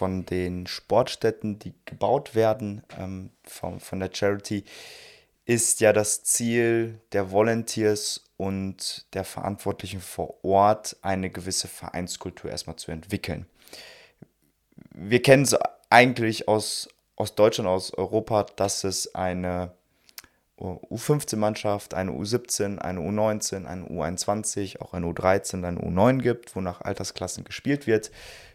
von 0.00 0.24
den 0.24 0.66
Sportstätten, 0.66 1.58
die 1.58 1.74
gebaut 1.84 2.34
werden, 2.34 2.82
ähm, 2.98 3.28
von, 3.44 3.80
von 3.80 4.00
der 4.00 4.08
Charity, 4.10 4.64
ist 5.44 5.80
ja 5.80 5.92
das 5.92 6.24
Ziel 6.24 6.98
der 7.12 7.32
Volunteers 7.32 8.24
und 8.38 9.04
der 9.12 9.24
Verantwortlichen 9.24 10.00
vor 10.00 10.42
Ort, 10.42 10.96
eine 11.02 11.28
gewisse 11.28 11.68
Vereinskultur 11.68 12.50
erstmal 12.50 12.76
zu 12.76 12.90
entwickeln. 12.90 13.44
Wir 14.94 15.20
kennen 15.20 15.42
es 15.42 15.54
eigentlich 15.90 16.48
aus, 16.48 16.88
aus 17.16 17.34
Deutschland, 17.34 17.68
aus 17.68 17.92
Europa, 17.92 18.44
dass 18.56 18.84
es 18.84 19.14
eine 19.14 19.72
U15-Mannschaft, 20.58 21.92
eine 21.92 22.12
U17, 22.12 22.78
eine 22.78 23.00
U19, 23.00 23.66
eine 23.66 23.84
U21, 23.84 24.80
auch 24.80 24.94
eine 24.94 25.06
U13, 25.08 25.62
eine 25.62 25.80
U9 25.80 26.22
gibt, 26.22 26.56
wo 26.56 26.62
nach 26.62 26.80
Altersklassen 26.80 27.44
gespielt 27.44 27.86
wird 27.86 28.10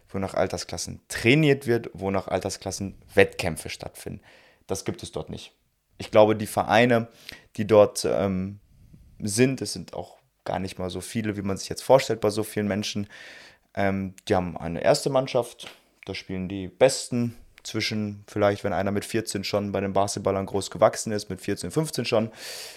wo 0.08 0.18
nach 0.18 0.34
Altersklassen 0.34 1.00
trainiert 1.08 1.66
wird, 1.66 1.90
wo 1.92 2.10
nach 2.10 2.28
Altersklassen 2.28 2.96
Wettkämpfe 3.14 3.68
stattfinden. 3.68 4.20
Das 4.66 4.84
gibt 4.84 5.02
es 5.02 5.12
dort 5.12 5.30
nicht. 5.30 5.52
Ich 5.98 6.10
glaube, 6.10 6.36
die 6.36 6.46
Vereine, 6.46 7.08
die 7.56 7.66
dort 7.66 8.04
ähm, 8.04 8.60
sind, 9.18 9.62
es 9.62 9.72
sind 9.72 9.94
auch 9.94 10.16
gar 10.44 10.58
nicht 10.58 10.78
mal 10.78 10.90
so 10.90 11.00
viele, 11.00 11.36
wie 11.36 11.42
man 11.42 11.56
sich 11.56 11.68
jetzt 11.68 11.82
vorstellt 11.82 12.20
bei 12.20 12.30
so 12.30 12.42
vielen 12.42 12.68
Menschen, 12.68 13.08
ähm, 13.74 14.14
die 14.28 14.34
haben 14.34 14.56
eine 14.56 14.82
erste 14.82 15.10
Mannschaft, 15.10 15.68
da 16.04 16.14
spielen 16.14 16.48
die 16.48 16.68
Besten 16.68 17.36
zwischen, 17.62 18.24
vielleicht 18.28 18.64
wenn 18.64 18.72
einer 18.72 18.92
mit 18.92 19.04
14 19.04 19.44
schon 19.44 19.72
bei 19.72 19.80
den 19.80 19.92
Basketballern 19.92 20.46
groß 20.46 20.70
gewachsen 20.70 21.12
ist, 21.12 21.28
mit 21.28 21.40
14, 21.40 21.70
15 21.70 22.04
schon. 22.04 22.30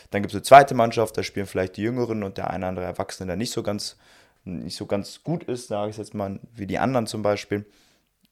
Dann 0.09 0.23
gibt 0.23 0.33
es 0.33 0.35
eine 0.35 0.43
zweite 0.43 0.73
Mannschaft, 0.73 1.15
da 1.15 1.23
spielen 1.23 1.45
vielleicht 1.45 1.77
die 1.77 1.83
Jüngeren 1.83 2.23
und 2.23 2.37
der 2.37 2.49
eine 2.49 2.65
oder 2.65 2.69
andere 2.69 2.85
Erwachsene, 2.85 3.27
der 3.27 3.35
nicht 3.35 3.53
so 3.53 3.61
ganz 3.61 3.97
nicht 4.43 4.75
so 4.75 4.85
ganz 4.85 5.23
gut 5.23 5.43
ist, 5.43 5.67
sage 5.67 5.89
ich 5.91 5.97
jetzt 5.97 6.13
mal, 6.13 6.39
wie 6.53 6.67
die 6.67 6.79
anderen 6.79 7.07
zum 7.07 7.21
Beispiel. 7.21 7.65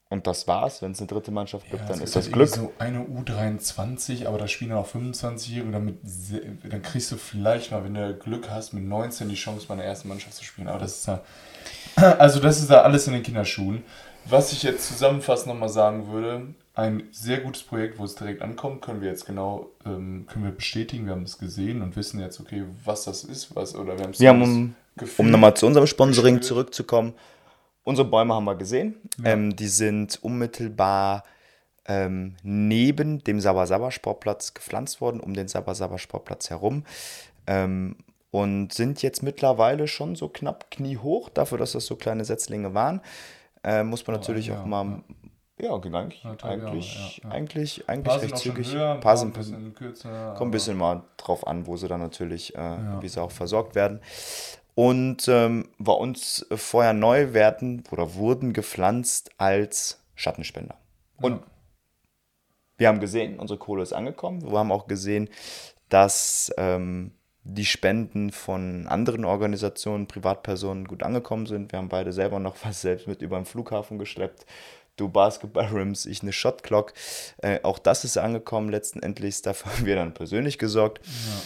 Und 0.10 0.26
das 0.26 0.48
war's. 0.48 0.82
Wenn 0.82 0.93
es 0.93 1.00
eine 1.00 1.08
dritte 1.08 1.32
Mannschaft 1.32 1.70
gibt, 1.70 1.82
ja, 1.82 1.88
dann 1.88 2.02
ist 2.02 2.15
das 2.15 2.32
Glück. 2.32 2.48
so 2.48 2.72
eine 2.80 3.02
U23, 3.02 4.26
aber 4.26 4.38
da 4.38 4.48
spielen 4.48 4.72
auch 4.72 4.88
25-Jährige. 4.88 5.72
Dann, 5.72 5.98
dann 6.70 6.82
kriegst 6.82 7.12
du 7.12 7.17
vielleicht 7.17 7.72
mal, 7.72 7.84
wenn 7.84 7.93
du 7.93 8.13
Glück 8.13 8.50
hast, 8.50 8.74
mit 8.74 8.86
19 8.86 9.28
die 9.28 9.36
Chance, 9.36 9.67
bei 9.67 9.74
einer 9.74 9.84
ersten 9.84 10.08
Mannschaft 10.08 10.36
zu 10.36 10.46
spielen. 10.46 10.70
Aber 10.70 10.80
das 10.80 11.00
ist 11.00 11.08
ja. 11.08 11.22
Also, 12.20 12.39
das 12.39 12.60
ist 12.60 12.70
da 12.70 12.84
alles 12.84 13.08
in 13.08 13.13
den 13.13 13.24
Kinderschuhen. 13.24 13.84
Was 14.26 14.54
ich 14.54 14.63
jetzt 14.63 14.88
zusammenfassend 14.88 15.48
nochmal 15.48 15.70
sagen 15.70 16.10
würde, 16.10 16.54
ein 16.78 17.08
sehr 17.12 17.40
gutes 17.40 17.63
Projekt, 17.63 17.98
wo 17.98 18.04
es 18.04 18.13
direkt 18.13 18.44
ankommt, 18.44 18.84
können 18.84 19.02
wir 19.02 19.10
jetzt 19.10 19.26
genau 19.26 19.72
ähm, 19.84 20.28
können 20.28 20.46
wir 20.46 20.52
bestätigen. 20.52 21.06
Wir 21.06 21.13
haben 21.13 21.24
es 21.24 21.40
gesehen 21.40 21.82
und 21.82 21.96
wissen 21.96 22.20
jetzt, 22.20 22.40
okay, 22.40 22.66
was 22.86 23.06
das 23.06 23.24
ist, 23.24 23.56
was 23.56 23.76
oder 23.76 23.98
wir 23.98 24.04
haben 24.04 24.12
es 24.12 24.20
wir 24.20 24.30
haben 24.30 24.76
Gefühl, 24.96 25.26
um 25.26 25.32
nochmal 25.32 25.56
zu 25.56 25.66
unserem 25.66 25.88
Sponsoring 25.88 26.36
Gefühl. 26.36 26.48
zurückzukommen. 26.48 27.13
Unsere 27.84 28.08
Bäume 28.08 28.36
haben 28.36 28.46
wir 28.46 28.56
gesehen. 28.56 28.96
Ja. 29.24 29.32
Ähm, 29.32 29.56
die 29.56 29.68
sind 29.68 30.20
unmittelbar 30.22 31.24
ähm, 31.88 32.36
neben 32.44 33.24
dem 33.24 33.40
Sabasaba 33.40 33.90
Sportplatz 33.90 34.54
gepflanzt 34.54 35.02
worden, 35.02 35.20
um 35.20 35.34
den 35.34 35.48
Sabasaba 35.48 35.98
Sportplatz 35.98 36.52
herum. 36.52 36.84
Ähm, 37.48 37.96
und 38.30 38.72
sind 38.72 39.02
jetzt 39.02 39.24
mittlerweile 39.24 39.88
schon 39.88 40.16
so 40.16 40.30
knapp 40.30 40.70
kniehoch, 40.70 41.30
dafür, 41.30 41.58
dass 41.58 41.72
das 41.72 41.88
so 41.88 41.96
kleine 41.96 42.24
Setzlinge 42.24 42.76
waren. 42.76 43.02
Äh, 43.63 43.84
muss 43.84 44.06
man 44.06 44.18
natürlich 44.18 44.52
oh, 44.52 44.54
ja, 44.54 44.62
auch 44.62 44.66
mal 44.66 44.86
ja, 44.86 45.16
ging 45.80 45.96
eigentlich, 45.96 46.24
eigentlich, 46.43 47.17
ja, 47.17 47.30
ja. 47.30 47.36
eigentlich, 47.36 47.89
eigentlich 47.89 48.22
recht 48.22 48.38
zügig. 48.38 48.78
Ein 48.78 49.00
paar 49.00 49.17
sind 49.17 49.30
ein 49.30 49.34
bisschen 49.34 49.74
kürzer. 49.74 50.36
Kommt 50.38 50.50
ein 50.50 50.52
bisschen 50.52 50.78
mal 50.78 51.04
drauf 51.17 51.48
an, 51.48 51.65
wo 51.65 51.78
sie 51.78 51.88
dann 51.88 52.00
natürlich, 52.00 52.56
äh, 52.56 52.60
ja. 52.60 53.02
wie 53.02 53.10
sie 53.10 53.22
auch 53.22 53.32
versorgt 53.32 53.74
werden. 53.74 54.00
Und 54.76 55.28
ähm, 55.28 55.70
bei 55.80 55.93
uns 55.93 56.46
vorher 56.56 56.93
neu 56.93 57.34
werden 57.34 57.84
oder 57.89 58.13
wurden 58.13 58.54
gepflanzt 58.54 59.32
als 59.39 60.00
Schattenspender. 60.13 60.76
Und 61.20 61.41
wir 62.78 62.88
haben 62.88 63.00
gesehen, 63.00 63.39
unsere 63.39 63.58
Kohle 63.58 63.82
ist 63.82 63.93
angekommen. 63.93 64.43
Wir 64.43 64.60
haben 64.60 64.72
auch 64.72 64.86
gesehen, 64.86 65.30
dass 65.89 66.54
ähm, 66.58 67.13
die 67.41 67.65
Spenden 67.65 68.32
von 68.32 68.86
anderen 68.86 69.26
Organisationen, 69.26 70.06
Privatpersonen 70.06 70.86
gut 70.86 71.02
angekommen 71.02 71.48
sind. 71.48 71.72
Wir 71.72 71.80
haben 71.80 71.89
beide 71.89 72.13
selber 72.13 72.38
noch 72.38 72.58
was 72.63 72.82
selbst 72.82 73.08
mit 73.08 73.24
über 73.24 73.38
den 73.38 73.46
Flughafen 73.46 73.98
geschleppt 73.98 74.46
du 74.98 75.10
Basketball-Rims, 75.10 76.06
ich 76.06 76.22
eine 76.22 76.34
Shot-Clock. 76.34 76.94
Äh, 77.38 77.60
auch 77.64 77.80
das 77.80 78.04
ist 78.04 78.18
angekommen 78.18 78.70
letzten 78.70 79.02
Endes. 79.02 79.42
Dafür 79.42 79.72
haben 79.72 79.86
wir 79.86 79.96
dann 79.96 80.14
persönlich 80.14 80.58
gesorgt. 80.58 81.06
Ja. 81.06 81.42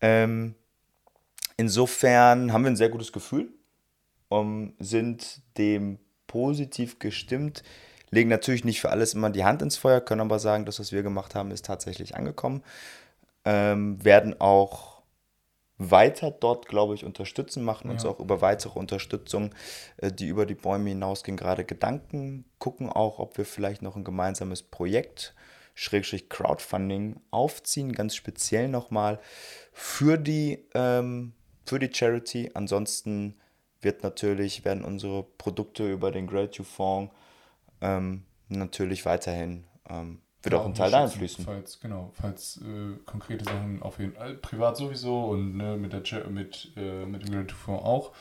Ähm, 0.00 0.54
insofern 1.56 2.52
haben 2.52 2.64
wir 2.64 2.70
ein 2.70 2.76
sehr 2.76 2.88
gutes 2.88 3.12
Gefühl, 3.12 3.48
um, 4.28 4.74
sind 4.78 5.42
dem 5.58 5.98
positiv 6.26 6.98
gestimmt, 6.98 7.62
legen 8.10 8.28
natürlich 8.28 8.64
nicht 8.64 8.80
für 8.80 8.90
alles 8.90 9.14
immer 9.14 9.30
die 9.30 9.44
Hand 9.44 9.62
ins 9.62 9.76
Feuer, 9.76 10.00
können 10.00 10.20
aber 10.20 10.38
sagen, 10.38 10.64
das, 10.64 10.80
was 10.80 10.92
wir 10.92 11.02
gemacht 11.02 11.34
haben, 11.34 11.50
ist 11.50 11.64
tatsächlich 11.64 12.16
angekommen. 12.16 12.62
Ähm, 13.44 14.04
werden 14.04 14.40
auch 14.40 14.95
weiter 15.78 16.30
dort, 16.30 16.68
glaube 16.68 16.94
ich, 16.94 17.04
unterstützen, 17.04 17.62
machen 17.62 17.90
uns 17.90 18.04
ja. 18.04 18.10
auch 18.10 18.20
über 18.20 18.40
weitere 18.40 18.78
Unterstützung, 18.78 19.54
äh, 19.98 20.10
die 20.10 20.26
über 20.26 20.46
die 20.46 20.54
Bäume 20.54 20.88
hinausgehen, 20.90 21.36
gerade 21.36 21.64
Gedanken, 21.64 22.44
gucken 22.58 22.88
auch, 22.88 23.18
ob 23.18 23.36
wir 23.38 23.44
vielleicht 23.44 23.82
noch 23.82 23.96
ein 23.96 24.04
gemeinsames 24.04 24.62
Projekt, 24.62 25.34
Schrägstrich 25.74 26.30
Crowdfunding, 26.30 27.20
aufziehen, 27.30 27.92
ganz 27.92 28.14
speziell 28.14 28.68
nochmal 28.68 29.20
für 29.72 30.16
die, 30.16 30.64
ähm, 30.74 31.34
für 31.66 31.78
die 31.78 31.92
Charity. 31.92 32.50
Ansonsten 32.54 33.36
wird 33.82 34.02
natürlich, 34.02 34.64
werden 34.64 34.84
unsere 34.84 35.22
Produkte 35.22 35.90
über 35.90 36.10
den 36.10 36.26
Gratitude 36.26 36.68
Fonds 36.68 37.14
ähm, 37.82 38.24
natürlich 38.48 39.04
weiterhin, 39.04 39.64
ähm, 39.88 40.22
wird 40.46 40.54
auch 40.60 40.64
ein 40.64 40.74
Teil 40.74 40.94
einfließen. 40.94 41.44
Falls, 41.44 41.80
genau, 41.80 42.10
falls 42.14 42.58
äh, 42.58 42.96
konkrete 43.04 43.44
Sachen 43.44 43.82
auf 43.82 43.98
jeden 43.98 44.12
Fall, 44.12 44.34
privat 44.34 44.76
sowieso 44.76 45.24
und 45.26 45.56
ne, 45.56 45.76
mit, 45.76 45.92
der, 45.92 46.28
mit, 46.28 46.72
äh, 46.76 47.04
mit 47.04 47.22
dem 47.22 47.32
Gratitude 47.32 47.54
Fonds 47.54 47.84
auch. 47.84 48.12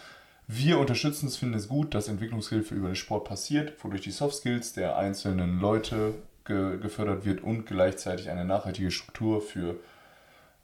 Wir 0.48 0.78
unterstützen 0.80 1.28
es, 1.28 1.38
finden 1.38 1.56
es 1.56 1.68
gut, 1.68 1.94
dass 1.94 2.08
Entwicklungshilfe 2.08 2.76
über 2.76 2.90
den 2.90 2.96
Sport 2.96 3.26
passiert, 3.26 3.84
wodurch 3.84 4.02
die 4.02 4.12
Soft 4.12 4.36
Skills 4.36 4.74
der 4.74 4.98
einzelnen 4.98 5.60
Leute 5.60 6.16
ge 6.46 6.78
gefördert 6.80 7.26
wird 7.26 7.42
und 7.42 7.66
gleichzeitig 7.66 8.30
eine 8.30 8.46
nachhaltige 8.46 8.92
Struktur 8.92 9.42
für 9.42 9.78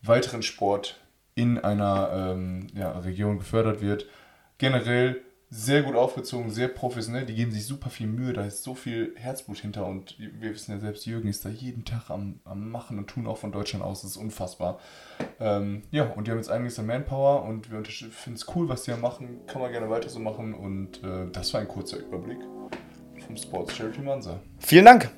weiteren 0.04 0.44
Sport 0.44 1.00
in 1.34 1.58
einer 1.58 2.12
ähm, 2.14 2.68
ja, 2.76 2.92
Region 3.00 3.40
gefördert 3.40 3.82
wird. 3.82 4.06
Generell 4.58 5.22
sehr 5.54 5.84
gut 5.84 5.96
aufgezogen, 5.96 6.50
sehr 6.50 6.70
professionell. 6.70 7.26
Die 7.26 7.36
geben 7.36 7.52
sich 7.52 7.66
super 7.66 7.90
viel 7.90 8.08
Mühe, 8.08 8.32
da 8.32 8.46
ist 8.46 8.64
so 8.64 8.74
viel 8.74 9.14
Herzblut 9.18 9.58
hinter 9.58 9.86
und 9.86 10.16
wir 10.18 10.54
wissen 10.54 10.72
ja 10.72 10.80
selbst, 10.80 11.06
Jürgen 11.06 11.28
ist 11.28 11.44
da 11.44 11.50
jeden 11.50 11.84
Tag 11.84 12.10
am, 12.10 12.40
am 12.46 12.72
Machen 12.72 12.98
und 12.98 13.08
Tun 13.08 13.28
auch 13.28 13.38
von 13.38 13.52
Deutschland 13.52 13.84
aus. 13.84 14.02
Das 14.02 14.12
ist 14.12 14.18
unfassbar. 14.18 14.80
Ähm, 15.42 15.84
ja, 15.92 16.06
und 16.06 16.26
die 16.26 16.32
haben 16.32 16.38
jetzt 16.38 16.50
einiges 16.50 16.80
an 16.80 16.86
Manpower 16.86 17.44
und 17.44 17.70
wir 17.70 17.84
finden 17.84 18.38
es 18.38 18.48
cool, 18.56 18.70
was 18.70 18.84
die 18.84 18.92
da 18.92 18.98
machen. 18.98 19.42
Kann 19.46 19.62
man 19.62 19.72
gerne 19.72 19.90
weiter 19.90 20.08
so 20.08 20.20
machen 20.20 20.54
und 20.54 21.04
äh, 21.04 21.30
das 21.34 21.54
war 21.54 21.60
ein 21.60 21.68
kurzer 21.68 21.98
Überblick 21.98 22.40
vom 23.26 23.36
Sports 23.36 23.76
Charity 23.76 24.02
Mansa. 24.02 24.40
Vielen 24.60 24.86
Dank. 24.86 25.12